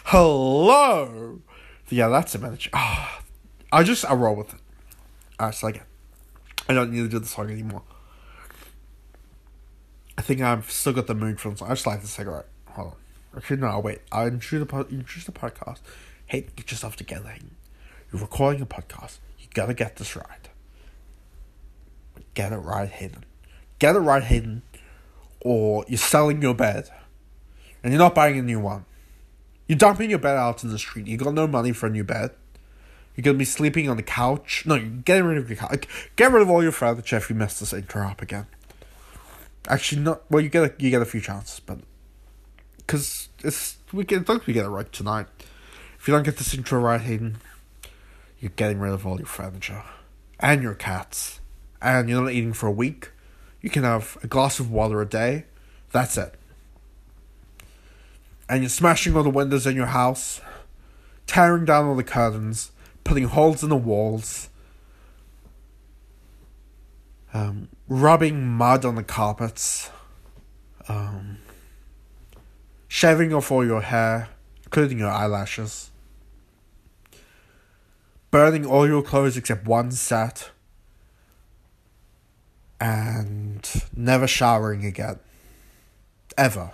Hello! 0.05 1.41
Yeah, 1.89 2.07
that's 2.07 2.33
a 2.33 2.39
manager. 2.39 2.71
Ah, 2.73 3.21
I 3.71 3.83
just, 3.83 4.03
I 4.09 4.15
roll 4.15 4.35
with 4.35 4.55
it. 4.55 4.59
I 5.37 5.49
just 5.49 5.61
like 5.61 5.75
it. 5.75 5.83
I 6.67 6.73
don't 6.73 6.91
need 6.91 7.03
to 7.03 7.07
do 7.07 7.19
the 7.19 7.27
song 7.27 7.51
anymore. 7.51 7.83
I 10.17 10.23
think 10.23 10.41
I've 10.41 10.71
still 10.71 10.93
got 10.93 11.05
the 11.05 11.13
mood 11.13 11.39
song. 11.39 11.55
I 11.61 11.69
just 11.69 11.85
like 11.85 12.01
the 12.01 12.07
cigarette. 12.07 12.47
Hold 12.69 12.87
on. 12.87 12.95
Actually, 13.37 13.57
no, 13.57 13.79
wait. 13.79 13.99
I 14.11 14.25
introduce 14.25 14.67
the, 14.67 14.77
introduce 14.89 15.25
the 15.25 15.33
podcast. 15.33 15.81
Hey, 16.25 16.47
get 16.55 16.71
yourself 16.71 16.95
together. 16.95 17.31
You're 18.11 18.23
recording 18.23 18.63
a 18.63 18.65
podcast. 18.65 19.19
You 19.37 19.49
gotta 19.53 19.75
get 19.75 19.97
this 19.97 20.15
right. 20.15 20.49
Get 22.33 22.53
it 22.53 22.57
right, 22.57 22.89
Hayden. 22.89 23.23
Get 23.79 23.95
it 23.95 23.99
right, 23.99 24.23
Hayden. 24.23 24.63
Or 25.41 25.85
you're 25.87 25.97
selling 25.97 26.41
your 26.41 26.53
bed. 26.53 26.89
And 27.83 27.93
you're 27.93 27.99
not 27.99 28.15
buying 28.15 28.37
a 28.37 28.41
new 28.41 28.59
one. 28.59 28.85
You're 29.67 29.77
dumping 29.77 30.09
your 30.09 30.19
bed 30.19 30.37
out 30.37 30.63
in 30.63 30.69
the 30.69 30.79
street. 30.79 31.07
You 31.07 31.17
got 31.17 31.33
no 31.33 31.47
money 31.47 31.71
for 31.73 31.87
a 31.87 31.89
new 31.89 32.03
bed. 32.03 32.31
You're 33.15 33.23
gonna 33.23 33.37
be 33.37 33.45
sleeping 33.45 33.89
on 33.89 33.97
the 33.97 34.03
couch. 34.03 34.63
No, 34.65 34.75
you're 34.75 34.89
getting 34.89 35.25
rid 35.25 35.37
of 35.37 35.49
your 35.49 35.57
couch. 35.57 35.87
Get 36.15 36.31
rid 36.31 36.41
of 36.41 36.49
all 36.49 36.61
your 36.61 36.71
furniture 36.71 37.17
if 37.17 37.29
you 37.29 37.35
mess 37.35 37.59
this 37.59 37.73
intro 37.73 38.07
up 38.07 38.21
again. 38.21 38.45
Actually, 39.67 40.03
not 40.03 40.29
well. 40.31 40.41
You 40.41 40.49
get 40.49 40.63
a 40.63 40.73
you 40.77 40.89
get 40.89 41.01
a 41.01 41.05
few 41.05 41.19
chances, 41.19 41.59
but 41.59 41.79
because 42.77 43.29
it's 43.43 43.77
we 43.91 44.05
get 44.05 44.25
think 44.25 44.45
we 44.45 44.53
get 44.53 44.65
it 44.65 44.69
right 44.69 44.91
tonight. 44.91 45.27
If 45.99 46.07
you 46.07 46.13
don't 46.13 46.23
get 46.23 46.37
this 46.37 46.53
intro 46.53 46.79
right, 46.79 47.01
Hayden, 47.01 47.37
you're 48.39 48.51
getting 48.55 48.79
rid 48.79 48.93
of 48.93 49.05
all 49.05 49.17
your 49.17 49.25
furniture 49.25 49.83
and 50.39 50.61
your 50.61 50.75
cats, 50.75 51.41
and 51.81 52.07
you're 52.07 52.21
not 52.21 52.31
eating 52.31 52.53
for 52.53 52.67
a 52.67 52.71
week. 52.71 53.11
You 53.67 53.71
can 53.71 53.83
have 53.83 54.17
a 54.23 54.27
glass 54.27 54.61
of 54.61 54.71
water 54.71 55.01
a 55.01 55.05
day. 55.05 55.43
That's 55.91 56.17
it. 56.17 56.35
And 58.47 58.61
you're 58.61 58.69
smashing 58.69 59.13
all 59.13 59.23
the 59.23 59.29
windows 59.29 59.67
in 59.67 59.75
your 59.75 59.87
house, 59.87 60.39
tearing 61.25 61.65
down 61.65 61.85
all 61.85 61.97
the 61.97 62.01
curtains, 62.01 62.71
putting 63.03 63.25
holes 63.25 63.63
in 63.63 63.67
the 63.67 63.75
walls, 63.75 64.47
um, 67.33 67.67
rubbing 67.89 68.47
mud 68.47 68.85
on 68.85 68.95
the 68.95 69.03
carpets, 69.03 69.89
um, 70.87 71.39
shaving 72.87 73.33
off 73.33 73.51
all 73.51 73.65
your 73.65 73.81
hair, 73.81 74.29
including 74.63 74.99
your 74.99 75.11
eyelashes, 75.11 75.91
burning 78.31 78.65
all 78.65 78.87
your 78.87 79.03
clothes 79.03 79.35
except 79.35 79.67
one 79.67 79.91
set, 79.91 80.51
and 82.79 83.67
never 83.95 84.27
showering 84.27 84.85
again. 84.85 85.19
Ever. 86.37 86.71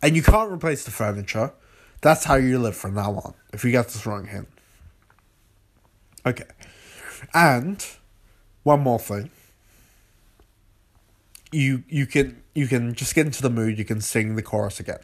And 0.00 0.16
you 0.16 0.22
can't 0.22 0.50
replace 0.50 0.84
the 0.84 0.90
furniture. 0.90 1.52
That's 2.00 2.24
how 2.24 2.36
you 2.36 2.58
live 2.58 2.76
from 2.76 2.94
now 2.94 3.14
on, 3.14 3.34
if 3.52 3.64
you 3.64 3.70
get 3.70 3.88
this 3.88 4.06
wrong 4.06 4.26
hint. 4.26 4.48
Okay. 6.24 6.44
And 7.34 7.84
one 8.62 8.80
more 8.80 8.98
thing. 8.98 9.30
You 11.50 11.82
you 11.88 12.06
can 12.06 12.42
you 12.54 12.68
can 12.68 12.94
just 12.94 13.14
get 13.14 13.26
into 13.26 13.42
the 13.42 13.50
mood, 13.50 13.78
you 13.78 13.84
can 13.84 14.00
sing 14.00 14.36
the 14.36 14.42
chorus 14.42 14.78
again. 14.78 15.00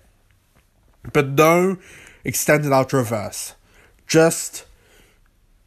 But 1.12 1.30
no 1.30 1.78
extended 2.24 2.70
outro 2.70 3.04
verse. 3.04 3.54
Just 4.06 4.66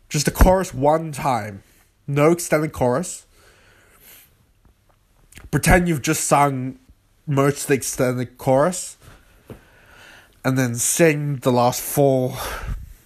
just 0.09 0.25
the 0.25 0.31
chorus 0.31 0.73
one 0.73 1.11
time. 1.11 1.63
No 2.07 2.31
extended 2.31 2.71
chorus. 2.71 3.25
Pretend 5.51 5.87
you've 5.87 6.01
just 6.01 6.25
sung 6.25 6.79
most 7.25 7.63
of 7.63 7.67
the 7.67 7.73
extended 7.75 8.37
chorus. 8.37 8.97
And 10.43 10.57
then 10.57 10.75
sing 10.75 11.37
the 11.37 11.51
last 11.51 11.81
four 11.81 12.37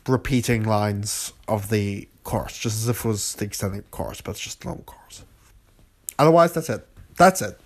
repeating 0.08 0.64
lines 0.64 1.34
of 1.48 1.70
the 1.70 2.08
chorus, 2.24 2.58
just 2.58 2.78
as 2.78 2.88
if 2.88 3.04
it 3.04 3.08
was 3.08 3.34
the 3.36 3.46
extended 3.46 3.90
chorus, 3.90 4.22
but 4.22 4.32
it's 4.32 4.40
just 4.40 4.64
a 4.64 4.68
normal 4.68 4.84
chorus. 4.84 5.24
Otherwise, 6.20 6.54
that's 6.54 6.70
it. 6.70 6.88
That's 7.18 7.42
it. 7.42 7.60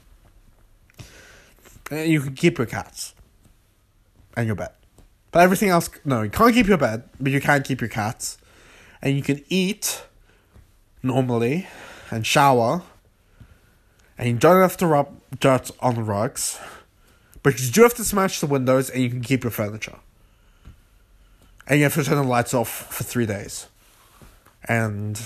And 1.91 2.09
you 2.09 2.21
can 2.21 2.35
keep 2.35 2.57
your 2.57 2.67
cats 2.67 3.13
and 4.37 4.47
your 4.47 4.55
bed. 4.55 4.71
But 5.31 5.43
everything 5.43 5.69
else, 5.69 5.89
no, 6.05 6.21
you 6.21 6.29
can't 6.29 6.53
keep 6.53 6.67
your 6.67 6.77
bed, 6.77 7.03
but 7.19 7.31
you 7.31 7.41
can 7.41 7.63
keep 7.63 7.81
your 7.81 7.89
cats. 7.89 8.37
And 9.01 9.17
you 9.17 9.21
can 9.21 9.43
eat 9.49 10.05
normally 11.03 11.67
and 12.09 12.25
shower. 12.25 12.81
And 14.17 14.29
you 14.29 14.35
don't 14.35 14.61
have 14.61 14.77
to 14.77 14.87
rub 14.87 15.19
dirt 15.39 15.71
on 15.79 15.95
the 15.95 16.03
rugs. 16.03 16.59
But 17.43 17.59
you 17.59 17.69
do 17.71 17.83
have 17.83 17.93
to 17.95 18.03
smash 18.03 18.39
the 18.39 18.47
windows 18.47 18.89
and 18.89 19.03
you 19.03 19.09
can 19.09 19.21
keep 19.21 19.43
your 19.43 19.51
furniture. 19.51 19.97
And 21.67 21.79
you 21.79 21.83
have 21.83 21.93
to 21.95 22.03
turn 22.03 22.17
the 22.17 22.23
lights 22.23 22.53
off 22.53 22.69
for 22.69 23.03
three 23.03 23.25
days. 23.25 23.67
And 24.67 25.19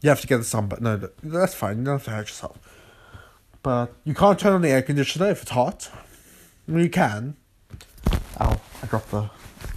you 0.00 0.08
have 0.10 0.20
to 0.20 0.26
get 0.26 0.38
the 0.38 0.44
sun, 0.44 0.66
but 0.66 0.80
no, 0.80 1.08
that's 1.22 1.54
fine. 1.54 1.78
You 1.78 1.84
don't 1.84 1.94
have 1.94 2.04
to 2.04 2.10
hurt 2.10 2.28
yourself. 2.28 2.58
But 3.62 3.92
you 4.04 4.14
can't 4.14 4.38
turn 4.38 4.52
on 4.52 4.62
the 4.62 4.68
air 4.68 4.82
conditioner 4.82 5.30
if 5.30 5.42
it's 5.42 5.50
hot. 5.50 5.90
You 6.68 6.88
can. 6.90 7.36
Ow, 8.40 8.60
I 8.82 8.86
dropped 8.86 9.10
the. 9.10 9.30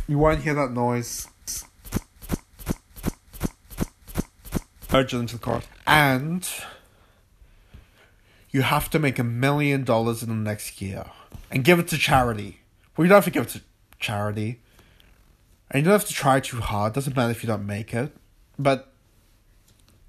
You 0.07 0.17
won't 0.17 0.41
hear 0.41 0.53
that 0.55 0.71
noise. 0.71 1.27
Urge 4.91 5.13
it 5.13 5.17
into 5.17 5.37
the 5.37 5.39
car. 5.39 5.61
And 5.85 6.47
you 8.51 8.61
have 8.61 8.89
to 8.91 8.99
make 8.99 9.19
a 9.19 9.23
million 9.23 9.83
dollars 9.83 10.23
in 10.23 10.29
the 10.29 10.35
next 10.35 10.81
year 10.81 11.05
and 11.51 11.63
give 11.63 11.79
it 11.79 11.87
to 11.89 11.97
charity. 11.97 12.59
Well, 12.95 13.05
you 13.05 13.09
don't 13.09 13.17
have 13.17 13.25
to 13.25 13.31
give 13.31 13.43
it 13.43 13.49
to 13.49 13.61
charity. 13.99 14.59
And 15.71 15.81
you 15.81 15.85
don't 15.85 15.99
have 15.99 16.07
to 16.07 16.13
try 16.13 16.39
too 16.39 16.59
hard. 16.59 16.93
Doesn't 16.93 17.15
matter 17.15 17.31
if 17.31 17.43
you 17.43 17.47
don't 17.47 17.65
make 17.65 17.93
it. 17.93 18.11
But 18.57 18.91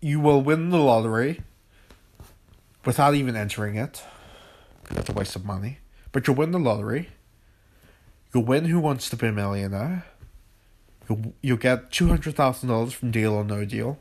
you 0.01 0.19
will 0.19 0.41
win 0.41 0.71
the 0.71 0.79
lottery 0.79 1.43
without 2.85 3.15
even 3.15 3.37
entering 3.37 3.77
it. 3.77 4.03
That's 4.91 5.11
a 5.11 5.13
waste 5.13 5.37
of 5.37 5.45
money. 5.45 5.79
But 6.13 6.27
you'll 6.27 6.37
win 6.37 6.51
the 6.51 6.59
lottery. 6.59 7.11
You'll 8.33 8.45
win 8.45 8.65
Who 8.67 8.81
Wants 8.81 9.11
to 9.11 9.17
Be 9.17 9.27
a 9.27 9.33
Millionaire. 9.33 10.07
You'll, 11.09 11.35
you'll 11.43 11.57
get 11.59 11.91
$200,000 11.91 12.93
from 12.93 13.11
Deal 13.11 13.35
or 13.35 13.45
No 13.45 13.65
Deal. 13.65 13.99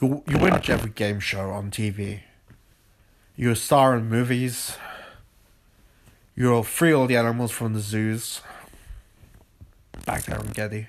You'll, 0.00 0.22
you 0.28 0.38
win 0.38 0.54
every 0.68 0.90
game 0.90 1.18
show 1.18 1.50
on 1.50 1.70
TV. 1.70 2.20
You're 3.36 3.52
a 3.52 3.56
star 3.56 3.96
in 3.96 4.08
movies. 4.08 4.78
You'll 6.36 6.62
free 6.62 6.92
all 6.92 7.06
the 7.06 7.16
animals 7.16 7.50
from 7.50 7.72
the 7.72 7.80
zoos. 7.80 8.42
Back 10.06 10.24
there 10.24 10.38
in 10.38 10.52
Getty. 10.52 10.88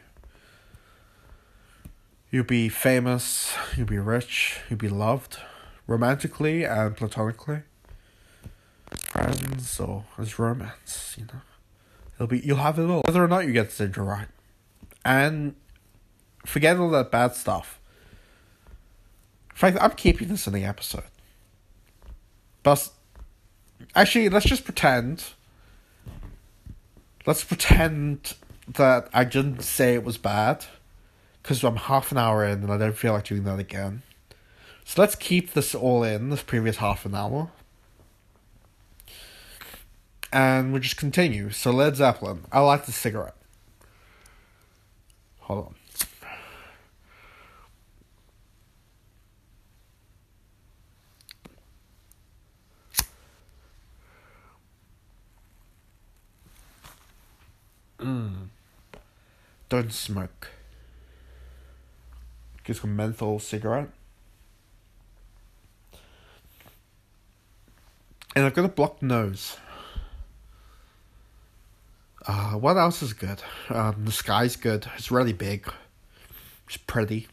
You'll 2.29 2.43
be 2.43 2.69
famous. 2.69 3.55
You'll 3.75 3.87
be 3.87 3.97
rich. 3.97 4.59
You'll 4.69 4.77
be 4.77 4.89
loved. 4.89 5.37
Romantically 5.87 6.63
and 6.65 6.95
platonically. 6.95 7.63
Friends 8.99 9.79
or 9.79 10.05
as 10.19 10.37
romance, 10.37 11.15
you 11.17 11.25
know. 11.25 11.41
It'll 12.15 12.27
be 12.27 12.39
you'll 12.39 12.57
have 12.57 12.77
it 12.77 12.83
all. 12.83 13.01
Whether 13.05 13.23
or 13.23 13.27
not 13.27 13.47
you 13.47 13.53
get 13.53 13.71
the 13.71 13.87
right. 14.01 14.27
And 15.03 15.55
forget 16.45 16.77
all 16.77 16.91
that 16.91 17.09
bad 17.09 17.35
stuff. 17.35 17.79
In 19.49 19.55
fact, 19.55 19.77
I'm 19.81 19.91
keeping 19.91 20.27
this 20.27 20.45
in 20.45 20.53
the 20.53 20.63
episode. 20.63 21.03
But 22.65 22.89
actually, 23.93 24.27
let's 24.27 24.47
just 24.47 24.65
pretend. 24.65 25.23
Let's 27.27 27.43
pretend 27.43 28.33
that 28.67 29.07
I 29.13 29.23
didn't 29.23 29.61
say 29.61 29.93
it 29.93 30.03
was 30.03 30.17
bad, 30.17 30.65
because 31.43 31.63
I'm 31.63 31.75
half 31.75 32.11
an 32.11 32.17
hour 32.17 32.43
in 32.43 32.63
and 32.63 32.71
I 32.71 32.77
don't 32.77 32.97
feel 32.97 33.13
like 33.13 33.25
doing 33.25 33.43
that 33.43 33.59
again. 33.59 34.01
So 34.83 34.99
let's 34.99 35.13
keep 35.13 35.53
this 35.53 35.75
all 35.75 36.03
in 36.03 36.31
this 36.31 36.41
previous 36.41 36.77
half 36.77 37.05
an 37.05 37.13
hour. 37.13 37.51
And 40.33 40.73
we'll 40.73 40.81
just 40.81 40.97
continue. 40.97 41.51
So 41.51 41.69
Led 41.69 41.95
Zeppelin. 41.95 42.45
I 42.51 42.61
like 42.61 42.87
the 42.87 42.91
cigarette. 42.91 43.35
Hold 45.41 45.67
on. 45.67 45.75
Mm. 58.05 58.49
Don't 59.67 59.91
smoke. 59.91 60.49
Get 62.63 62.75
some 62.75 62.95
menthol 62.95 63.39
cigarette. 63.39 63.89
And 68.35 68.45
I've 68.45 68.53
got 68.53 68.65
a 68.65 68.69
blocked 68.69 69.01
nose. 69.01 69.57
Uh, 72.27 72.51
what 72.53 72.77
else 72.77 73.01
is 73.01 73.13
good? 73.13 73.41
Um, 73.69 74.05
the 74.05 74.11
sky's 74.11 74.55
good. 74.55 74.85
It's 74.97 75.09
really 75.09 75.33
big. 75.33 75.67
It's 76.67 76.77
pretty. 76.77 77.27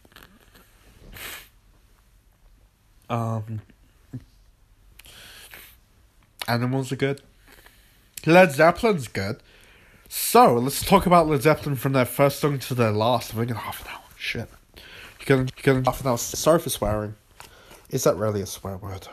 Um, 3.10 3.60
animals 6.48 6.92
are 6.92 6.96
good. 6.96 7.20
Led 8.24 8.52
Zeppelin's 8.52 9.08
good. 9.08 9.42
So 10.14 10.56
let's 10.56 10.84
talk 10.84 11.06
about 11.06 11.26
Led 11.26 11.40
Zeppelin 11.40 11.74
from 11.74 11.94
their 11.94 12.04
first 12.04 12.38
song 12.38 12.58
to 12.58 12.74
their 12.74 12.90
last. 12.90 13.32
I 13.32 13.38
think 13.38 13.48
in 13.48 13.56
half 13.56 13.80
an 13.80 13.92
hour. 13.92 14.02
Shit. 14.14 14.50
You 15.20 15.24
can 15.24 15.38
you 15.46 15.62
can 15.62 15.84
half 15.86 16.02
an 16.02 16.06
hour. 16.06 16.18
Sorry 16.18 16.58
for 16.58 16.68
swearing. 16.68 17.14
Is 17.88 18.04
that 18.04 18.16
really 18.16 18.42
a 18.42 18.46
swear 18.46 18.76
word? 18.76 19.08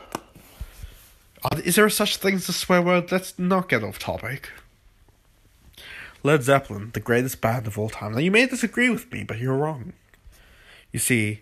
Is 1.64 1.76
there 1.76 1.88
such 1.88 2.18
thing 2.18 2.34
as 2.34 2.50
a 2.50 2.52
swear 2.52 2.82
word? 2.82 3.10
Let's 3.10 3.38
not 3.38 3.70
get 3.70 3.82
off 3.82 3.98
topic. 3.98 4.50
Led 6.22 6.42
Zeppelin, 6.42 6.90
the 6.92 7.00
greatest 7.00 7.40
band 7.40 7.66
of 7.66 7.78
all 7.78 7.88
time. 7.88 8.12
Now, 8.12 8.18
you 8.18 8.30
may 8.30 8.44
disagree 8.44 8.90
with 8.90 9.10
me, 9.10 9.24
but 9.24 9.38
you're 9.38 9.56
wrong. 9.56 9.94
You 10.92 10.98
see, 10.98 11.40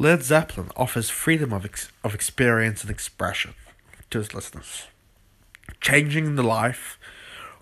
Led 0.00 0.24
Zeppelin 0.24 0.70
offers 0.76 1.08
freedom 1.08 1.52
of, 1.52 1.64
ex- 1.64 1.92
of 2.02 2.16
experience 2.16 2.82
and 2.82 2.90
expression 2.90 3.54
to 4.10 4.18
his 4.18 4.34
listeners, 4.34 4.88
changing 5.80 6.34
the 6.34 6.42
life 6.42 6.98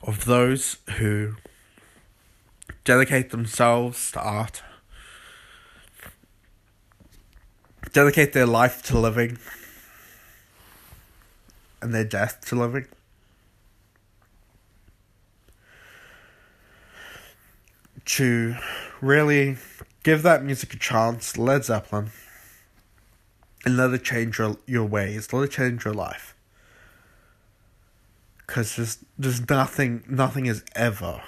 of 0.03 0.25
those 0.25 0.79
who 0.99 1.37
dedicate 2.85 3.31
themselves 3.31 4.11
to 4.13 4.21
art, 4.21 4.63
dedicate 7.93 8.33
their 8.33 8.47
life 8.47 8.83
to 8.85 8.99
living, 8.99 9.39
and 11.83 11.95
their 11.95 12.05
death 12.05 12.41
to 12.47 12.57
living. 12.57 12.87
To 18.07 18.57
really 19.01 19.59
give 20.03 20.23
that 20.23 20.43
music 20.43 20.75
a 20.75 20.79
chance, 20.79 21.37
Led 21.37 21.65
Zeppelin, 21.65 22.11
and 23.65 23.77
let 23.77 23.93
it 23.93 24.03
change 24.03 24.39
your, 24.39 24.57
your 24.67 24.85
ways, 24.85 25.33
let 25.33 25.45
it 25.45 25.51
change 25.53 25.85
your 25.85 25.95
life. 25.95 26.35
Because 28.51 28.75
there's, 28.75 28.99
there's 29.17 29.49
nothing, 29.49 30.03
nothing 30.09 30.47
is 30.47 30.65
ever. 30.75 31.23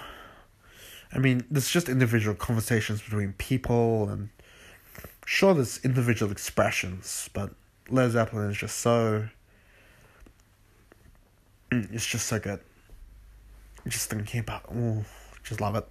I 1.13 1.19
mean, 1.19 1.47
there's 1.49 1.71
just 1.71 1.89
individual 1.89 2.35
conversations 2.35 3.01
between 3.01 3.35
people, 3.35 4.09
and 4.09 4.31
sure, 5.25 5.55
there's 5.55 5.79
individual 5.85 6.33
expressions, 6.33 7.31
but 7.33 7.51
Led 7.89 8.11
Zeppelin 8.11 8.51
is 8.51 8.57
just 8.57 8.79
so 8.79 9.29
Mm, 11.73 11.93
it's 11.95 12.07
just 12.07 12.27
so 12.27 12.39
good. 12.39 12.61
Just 13.89 14.11
thinking 14.11 14.41
about, 14.41 14.65
oh, 14.73 15.05
just 15.43 15.61
love 15.61 15.75
it. 15.75 15.89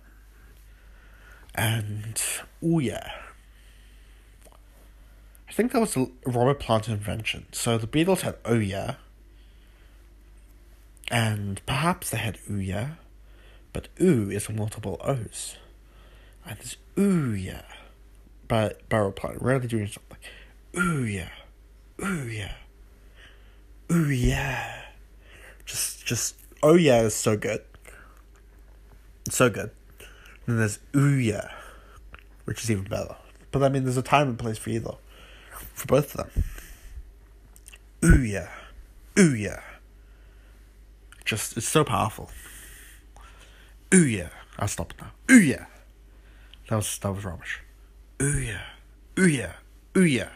And, 1.56 2.22
oh 2.64 2.80
yeah. 2.80 3.12
I 5.50 5.52
think 5.52 5.72
that 5.72 5.82
was 5.82 5.98
Robert 6.26 6.60
Plant 6.60 6.88
invention. 6.88 7.48
So 7.52 7.78
the 7.78 7.88
Beatles 7.88 8.22
had 8.22 8.38
oh 8.46 8.60
yeah. 8.60 8.96
And 11.12 11.64
perhaps 11.66 12.10
they 12.10 12.18
had 12.18 12.40
ooh 12.50 12.56
yeah. 12.56 12.92
But 13.74 13.90
ooh 14.02 14.32
is 14.32 14.50
multiple 14.50 14.98
O's. 15.02 15.58
And 16.46 16.58
it's 16.60 16.78
ooh 16.98 17.34
yeah. 17.34 17.64
But 18.48 18.82
Robert 18.90 19.18
Plant 19.18 19.42
really 19.42 19.68
doing 19.68 19.88
something. 19.88 20.18
Ooh 20.78 21.04
yeah. 21.04 21.30
Ooh 22.04 22.28
yeah. 22.28 22.54
Ooh 23.92 24.10
yeah. 24.10 24.86
Just, 25.66 26.06
just, 26.06 26.36
oh 26.64 26.76
yeah 26.76 27.02
is 27.02 27.14
so 27.14 27.36
good. 27.36 27.62
It's 29.26 29.36
so 29.36 29.50
good. 29.50 29.72
And 30.00 30.08
then 30.48 30.58
there's 30.58 30.80
ooh 30.96 31.16
yeah, 31.16 31.52
which 32.46 32.64
is 32.64 32.72
even 32.72 32.86
better. 32.86 33.16
But 33.52 33.64
I 33.64 33.70
mean, 33.70 33.84
there's 33.84 33.98
a 33.98 34.02
time 34.02 34.30
and 34.30 34.40
place 34.40 34.58
for 34.58 34.70
either. 34.70 34.96
For 35.74 35.88
both 35.88 36.16
of 36.16 36.32
them. 36.32 36.44
Ooh 38.04 38.24
yeah. 38.24 38.50
Ooh 39.20 39.36
yeah. 39.36 39.62
Just, 41.26 41.58
it's 41.58 41.68
so 41.68 41.84
powerful. 41.84 42.30
Ooh 43.94 44.06
yeah. 44.06 44.30
I'll 44.60 44.68
stop 44.68 44.94
now. 45.00 45.12
Ooh 45.32 45.40
yeah. 45.40 45.66
That 46.70 46.78
was, 46.78 46.98
that 47.00 47.12
was 47.12 47.26
rubbish. 47.26 47.62
Ooh 48.22 48.40
yeah. 48.40 48.62
Ooh 49.20 49.28
yeah. 49.28 49.54
Ooh 49.98 50.04
yeah. 50.04 50.30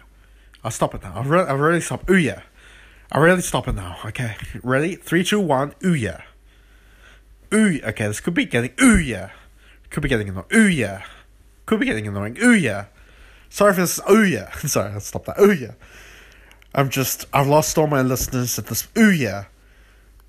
I'll 0.64 0.72
stop 0.72 0.96
it 0.96 1.04
now. 1.04 1.14
I've, 1.16 1.30
re- 1.30 1.42
I've 1.42 1.60
really 1.60 1.82
stopped. 1.82 2.10
Ooh 2.10 2.18
yeah. 2.18 2.42
I 3.12 3.20
really 3.20 3.42
stop 3.42 3.68
it 3.68 3.76
now. 3.76 3.98
Okay, 4.04 4.36
ready? 4.64 4.96
Three, 4.96 5.24
two, 5.24 5.40
one. 5.40 5.76
Ooh 5.86 5.94
yeah. 5.94 6.22
Ooh. 7.54 7.80
Okay, 7.84 8.08
this 8.08 8.20
could 8.20 8.34
be 8.34 8.46
getting. 8.46 8.72
Ooh 8.82 8.98
yeah. 8.98 9.30
Could 9.92 10.02
be 10.02 10.10
getting 10.10 10.28
annoying. 10.28 10.48
Ooh 10.54 10.68
yeah. 10.68 11.04
Could 11.68 11.80
be 11.80 11.86
getting 11.86 12.08
annoying. 12.08 12.38
Ooh 12.42 12.54
yeah. 12.54 12.86
Sorry 13.50 13.74
for 13.74 13.82
this. 13.82 14.00
Ooh 14.10 14.24
yeah. 14.24 14.52
Sorry, 14.58 14.92
I'll 14.92 15.00
stop 15.00 15.26
that. 15.26 15.40
Ooh 15.40 15.54
yeah. 15.54 15.74
I'm 16.74 16.90
just. 16.90 17.26
I've 17.32 17.48
lost 17.48 17.78
all 17.78 17.88
my 17.88 18.02
listeners 18.02 18.58
at 18.58 18.66
this. 18.66 18.88
Ooh 18.98 19.12
yeah. 19.12 19.46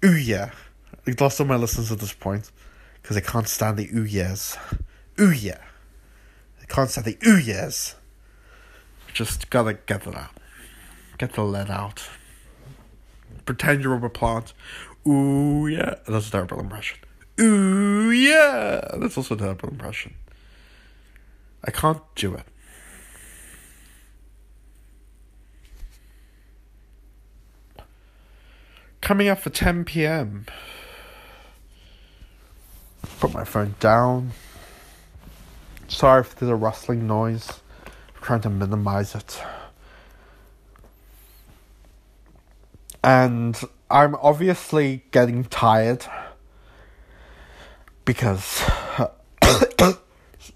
Ooh 0.05 0.17
yeah. 0.17 0.51
I've 1.07 1.21
lost 1.21 1.41
all 1.41 1.47
my 1.47 1.57
listeners 1.57 1.93
at 1.93 1.99
this 1.99 2.13
point 2.13 2.51
because 3.01 3.17
I 3.17 3.21
can't 3.21 3.49
stand 3.49 3.79
the 3.79 3.89
ooh 3.95 4.05
yeahs. 4.05 4.57
Ooh 5.21 5.31
yeah. 5.33 5.63
I 6.61 6.65
can't 6.67 6.91
stand 6.91 7.07
the 7.07 7.19
ooh 7.27 7.39
yeahs. 7.39 7.95
Just 9.13 9.51
gotta 9.51 9.75
get 9.75 10.05
that 10.05 10.15
out. 10.15 10.31
Get 11.19 11.33
the 11.33 11.43
lead 11.43 11.71
out 11.71 12.07
pretend 13.47 13.83
you're 13.83 13.93
Robert 13.93 14.13
Plant. 14.13 14.53
Ooh, 15.07 15.67
yeah. 15.67 15.95
That's 16.07 16.29
a 16.29 16.31
terrible 16.31 16.61
impression. 16.61 16.99
Ooh, 17.41 18.11
yeah. 18.11 18.81
That's 18.99 19.17
also 19.17 19.35
a 19.37 19.39
terrible 19.39 19.71
impression. 19.71 20.15
I 21.65 21.71
can't 21.71 22.03
do 22.17 22.35
it. 22.35 22.45
Coming 29.07 29.29
up 29.29 29.39
for 29.39 29.51
10 29.51 29.85
p.m. 29.85 30.47
Put 33.21 33.33
my 33.33 33.45
phone 33.45 33.77
down. 33.79 34.33
Sorry 35.87 36.23
if 36.23 36.35
there's 36.35 36.51
a 36.51 36.57
rustling 36.57 37.07
noise. 37.07 37.61
I'm 37.87 38.23
trying 38.23 38.41
to 38.41 38.51
minimize 38.51 39.15
it. 39.15 39.41
and 43.05 43.63
I'm 43.89 44.17
obviously 44.17 45.05
getting 45.13 45.45
tired. 45.45 46.05
because 48.05 48.69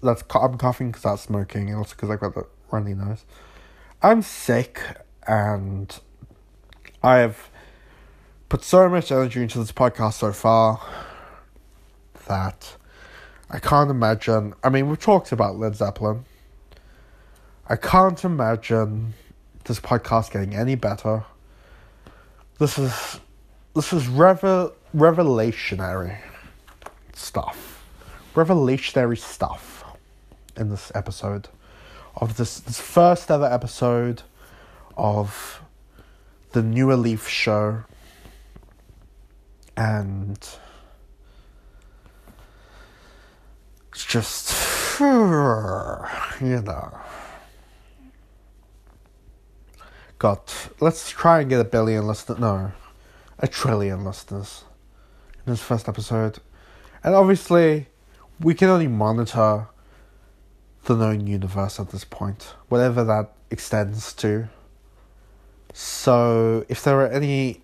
that's 0.03 0.23
I'm 0.35 0.57
coughing 0.57 0.91
because 0.91 1.05
I'm 1.05 1.15
smoking 1.15 1.69
and 1.69 1.77
also 1.77 1.95
because 1.95 2.09
I've 2.09 2.19
got 2.19 2.35
the 2.35 2.45
runny 2.69 2.95
nose. 2.95 3.23
I'm 4.01 4.21
sick 4.21 4.81
and 5.25 5.97
I 7.01 7.19
have 7.19 7.49
put 8.51 8.65
so 8.65 8.89
much 8.89 9.13
energy 9.13 9.41
into 9.41 9.57
this 9.59 9.71
podcast 9.71 10.15
so 10.15 10.33
far 10.33 10.77
that 12.27 12.75
I 13.49 13.59
can't 13.59 13.89
imagine. 13.89 14.53
I 14.61 14.67
mean, 14.67 14.89
we've 14.89 14.99
talked 14.99 15.31
about 15.31 15.55
Led 15.55 15.77
Zeppelin. 15.77 16.25
I 17.69 17.77
can't 17.77 18.21
imagine 18.25 19.13
this 19.63 19.79
podcast 19.79 20.33
getting 20.33 20.53
any 20.53 20.75
better. 20.75 21.23
This 22.59 22.77
is 22.77 23.21
this 23.73 23.93
is 23.93 24.09
revel 24.09 24.73
revelationary 24.93 26.17
stuff, 27.13 27.85
revelationary 28.35 29.17
stuff 29.17 29.85
in 30.57 30.67
this 30.67 30.91
episode 30.93 31.47
of 32.17 32.35
this 32.35 32.59
this 32.59 32.81
first 32.81 33.31
ever 33.31 33.45
episode 33.45 34.23
of 34.97 35.61
the 36.51 36.61
New 36.61 36.91
Leaf 36.91 37.29
show 37.29 37.85
and 39.81 40.37
it's 43.91 44.05
just 44.05 44.99
you 44.99 46.61
know. 46.61 46.99
Got 50.19 50.69
let's 50.79 51.09
try 51.09 51.41
and 51.41 51.49
get 51.49 51.59
a 51.59 51.63
billion 51.63 52.05
listeners 52.05 52.37
no 52.39 52.73
a 53.39 53.47
trillion 53.47 54.05
listeners 54.05 54.65
in 55.47 55.53
this 55.53 55.61
first 55.61 55.89
episode. 55.89 56.37
And 57.03 57.15
obviously 57.15 57.87
we 58.39 58.53
can 58.53 58.69
only 58.69 58.87
monitor 58.87 59.67
the 60.85 60.95
known 60.95 61.25
universe 61.25 61.79
at 61.79 61.89
this 61.89 62.03
point 62.03 62.53
whatever 62.69 63.03
that 63.03 63.31
extends 63.49 64.13
to. 64.13 64.47
So 65.73 66.65
if 66.69 66.83
there 66.83 66.99
are 67.01 67.07
any 67.07 67.61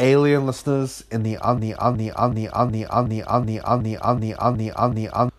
alien 0.00 0.46
listeners 0.46 1.04
in 1.12 1.22
the 1.22 1.36
on 1.36 1.60
the 1.60 1.74
on 1.74 1.98
the 1.98 2.10
on 2.12 2.34
the 2.34 2.48
on 2.48 2.72
the 2.72 2.86
on 2.86 3.08
the 3.08 3.22
on 3.24 3.46
the 3.46 3.60
on 3.60 3.82
the 3.84 3.98
on 3.98 4.20
the 4.20 4.34
on 4.34 4.56
the 4.56 4.72
on 4.72 4.94
the 4.94 5.08
on 5.10 5.30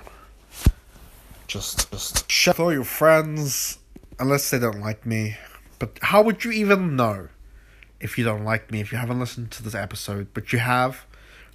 just 1.46 1.92
just 1.92 2.32
share 2.32 2.54
with 2.54 2.60
all 2.60 2.74
your 2.74 2.84
friends, 2.84 3.80
unless 4.20 4.50
they 4.50 4.60
don't 4.60 4.80
like 4.80 5.06
me. 5.06 5.38
But 5.78 6.00
how 6.02 6.24
would 6.24 6.46
you 6.46 6.52
even 6.52 6.96
know 6.96 7.28
if 8.06 8.18
you 8.18 8.24
don't 8.24 8.46
like 8.46 8.72
me 8.72 8.80
if 8.80 8.92
you 8.92 8.98
haven't 8.98 9.20
listened 9.20 9.52
to 9.52 9.64
this 9.64 9.76
episode? 9.76 10.28
But 10.34 10.54
you 10.54 10.60
have. 10.60 11.06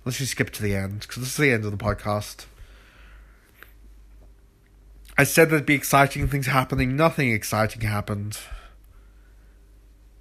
Let's 0.04 0.18
just 0.18 0.32
skip 0.32 0.50
to 0.50 0.62
the 0.62 0.74
end 0.74 1.00
because 1.00 1.22
this 1.22 1.30
is 1.30 1.36
the 1.36 1.52
end 1.52 1.64
of 1.64 1.70
the 1.70 1.76
podcast. 1.76 2.46
I 5.16 5.24
said 5.24 5.50
there'd 5.50 5.64
be 5.64 5.74
exciting 5.74 6.26
things 6.28 6.46
happening. 6.46 6.96
Nothing 6.96 7.30
exciting 7.30 7.82
happened. 7.82 8.38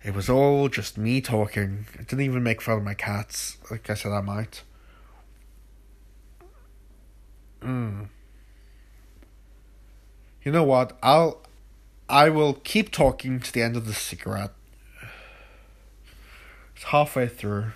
It 0.04 0.14
was 0.14 0.30
all 0.30 0.70
just 0.70 0.98
me 0.98 1.20
talking. 1.20 1.88
I 1.96 2.04
didn't 2.04 2.22
even 2.22 2.44
make 2.44 2.62
fun 2.62 2.78
of 2.78 2.84
my 2.84 2.94
cats, 2.94 3.58
like 3.72 3.90
I 3.90 3.96
said 3.96 4.12
I 4.12 4.22
might. 4.22 4.64
Mm. 7.62 8.08
You 10.44 10.52
know 10.52 10.64
what? 10.64 10.98
I'll 11.02 11.42
I 12.08 12.30
will 12.30 12.54
keep 12.54 12.92
talking 12.92 13.40
to 13.40 13.52
the 13.52 13.62
end 13.62 13.76
of 13.76 13.86
the 13.86 13.94
cigarette. 13.94 14.54
It's 16.80 16.86
halfway 16.86 17.28
through 17.28 17.74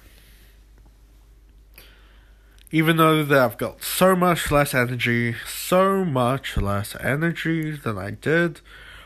even 2.71 2.95
though 2.95 3.23
that 3.23 3.37
I've 3.37 3.57
got 3.57 3.83
so 3.83 4.15
much 4.15 4.49
less 4.49 4.73
energy, 4.73 5.35
so 5.45 6.05
much 6.05 6.55
less 6.55 6.95
energy 7.01 7.71
than 7.71 7.97
I 7.99 8.11
did 8.11 8.61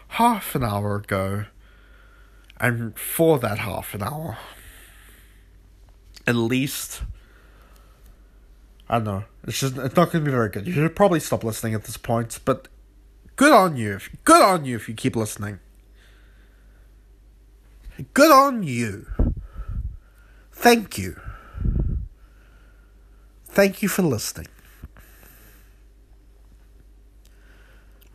half 0.09 0.53
an 0.53 0.63
hour 0.63 0.97
ago, 0.97 1.45
and 2.61 2.97
for 2.97 3.39
that 3.39 3.57
half 3.57 3.95
an 3.95 4.03
hour, 4.03 4.37
at 6.27 6.35
least, 6.35 7.01
I 8.87 8.99
don't 8.99 9.03
know, 9.03 9.23
it's 9.45 9.59
just 9.59 9.77
it's 9.77 9.95
not 9.97 10.11
going 10.11 10.23
to 10.23 10.29
be 10.29 10.31
very 10.31 10.49
good. 10.49 10.65
You 10.67 10.73
should 10.73 10.95
probably 10.95 11.19
stop 11.19 11.43
listening 11.43 11.73
at 11.73 11.85
this 11.85 11.97
point, 11.97 12.39
but 12.45 12.67
good 13.35 13.51
on 13.51 13.75
you, 13.75 13.95
if, 13.95 14.09
good 14.23 14.43
on 14.43 14.63
you 14.63 14.77
if 14.77 14.87
you 14.87 14.95
keep 14.95 15.15
listening. 15.17 15.59
Good 18.13 18.31
on 18.31 18.61
you. 18.61 19.26
Thank 20.57 20.97
you. 20.97 21.19
Thank 23.45 23.83
you 23.83 23.87
for 23.87 24.01
listening. 24.01 24.47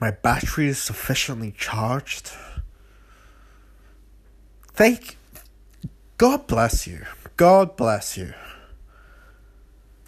My 0.01 0.11
battery 0.11 0.67
is 0.67 0.79
sufficiently 0.79 1.55
charged. 1.57 2.33
Thank 4.73 5.17
God 6.19 6.49
bless 6.49 6.85
you. 6.85 7.07
God 7.37 7.77
bless 7.77 8.19
you. 8.19 8.35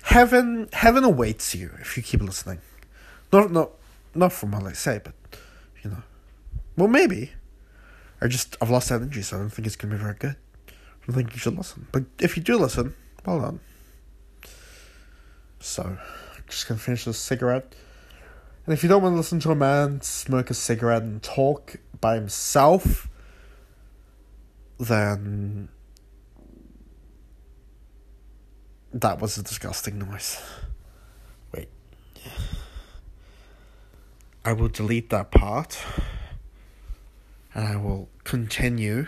Heaven 0.03 0.69
heaven 0.73 1.05
awaits 1.05 1.55
you 1.55 1.71
if 1.81 1.97
you 1.97 2.03
keep 2.03 2.21
listening. 2.21 2.59
Not 3.33 3.53
not 3.53 3.71
not 4.13 4.33
from 4.33 4.51
what 4.51 4.65
I 4.65 4.73
say, 4.73 5.01
but 5.03 5.15
you 5.85 5.91
know. 5.91 6.03
Well 6.77 6.89
maybe. 6.89 7.31
I 8.21 8.27
just 8.27 8.57
I've 8.61 8.71
lost 8.71 8.91
energy, 8.91 9.23
so 9.23 9.37
I 9.37 9.41
don't 9.41 9.51
think 9.51 9.67
it's 9.67 9.77
gonna 9.77 9.95
be 9.95 10.03
very 10.03 10.15
good. 10.15 10.35
I 11.09 11.13
think 11.13 11.33
you 11.33 11.39
should 11.39 11.57
listen. 11.57 11.87
But 11.93 12.05
if 12.19 12.37
you 12.37 12.43
do 12.43 12.57
listen, 12.57 12.95
well 13.27 13.41
done. 13.41 13.61
So, 15.61 15.99
just 16.49 16.69
gonna 16.69 16.81
finish 16.81 17.05
this 17.05 17.19
cigarette. 17.19 17.75
And 18.67 18.73
if 18.73 18.83
you 18.83 18.89
don't 18.89 19.03
want 19.03 19.13
to 19.13 19.17
listen 19.19 19.41
to 19.41 19.51
a 19.51 19.55
man 19.55 20.01
smoke 20.01 20.51
a 20.51 20.55
cigarette 20.55 21.03
and 21.03 21.23
talk 21.23 21.77
by 22.01 22.15
himself, 22.15 23.09
then 24.79 25.69
that 28.93 29.21
was 29.21 29.37
a 29.37 29.43
disgusting 29.43 29.99
noise. 29.99 30.41
Wait. 31.53 31.69
I 34.45 34.53
will 34.53 34.69
delete 34.69 35.11
that 35.11 35.31
part 35.31 35.79
and 37.55 37.67
I 37.67 37.77
will 37.77 38.09
continue. 38.25 39.07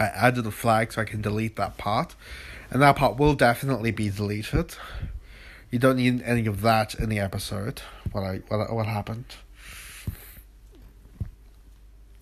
I 0.00 0.06
added 0.06 0.46
a 0.46 0.50
flag 0.50 0.92
so 0.92 1.02
I 1.02 1.04
can 1.04 1.20
delete 1.20 1.56
that 1.56 1.76
part 1.76 2.16
and 2.70 2.80
that 2.80 2.96
part 2.96 3.18
will 3.18 3.34
definitely 3.34 3.90
be 3.90 4.08
deleted. 4.08 4.76
You 5.70 5.78
don't 5.78 5.96
need 5.96 6.22
any 6.22 6.46
of 6.46 6.62
that 6.62 6.94
in 6.94 7.08
the 7.08 7.18
episode. 7.18 7.82
What 8.12 8.22
I 8.22 8.36
what 8.48 8.72
what 8.72 8.86
happened. 8.86 9.26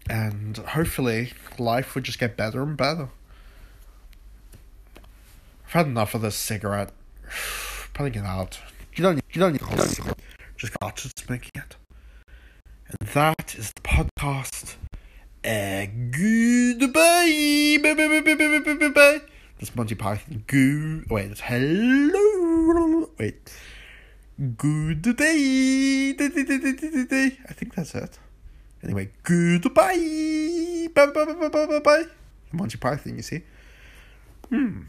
And 0.09 0.57
hopefully, 0.57 1.33
life 1.59 1.95
would 1.95 2.05
just 2.05 2.19
get 2.19 2.37
better 2.37 2.63
and 2.63 2.77
better. 2.77 3.11
I've 5.67 5.73
had 5.73 5.87
enough 5.87 6.15
of 6.15 6.23
this 6.23 6.35
cigarette. 6.35 6.93
Putting 7.93 8.23
it 8.23 8.27
out. 8.27 8.59
You 8.95 9.03
don't. 9.03 9.21
You 9.33 9.41
don't 9.41 9.53
need. 9.53 10.17
Just 10.57 10.79
got 10.81 10.97
to 10.99 11.11
smoking 11.17 11.51
it. 11.55 11.77
And 12.89 13.09
that 13.11 13.55
is 13.55 13.73
the 13.73 13.83
podcast. 13.83 14.77
Uh, 15.45 15.87
goodbye. 16.11 17.79
Bye, 17.83 17.95
bye, 17.95 18.21
bye, 18.21 18.35
bye, 18.35 18.59
bye, 18.61 18.75
bye, 18.75 18.89
bye. 18.89 19.21
That's 19.59 19.75
Monty 19.75 19.95
Python. 19.95 20.45
Goo. 20.47 21.05
Wait, 21.09 21.31
it's 21.31 21.41
hello. 21.41 23.11
Wait. 23.19 23.53
Good 24.57 25.03
day. 25.17 26.15
I 26.19 27.53
think 27.53 27.75
that's 27.75 27.95
it. 27.95 28.19
Anyway, 28.85 29.11
goodbye. 29.25 30.89
Bye 30.95 31.07
bye 31.07 31.25
bye 31.25 31.49
bye 31.49 31.67
bye 31.67 31.81
bye. 31.81 32.05
Monty 32.53 32.79
Python, 32.79 33.17
you 33.17 33.23
see. 33.23 33.43
Hmm. 34.49 34.83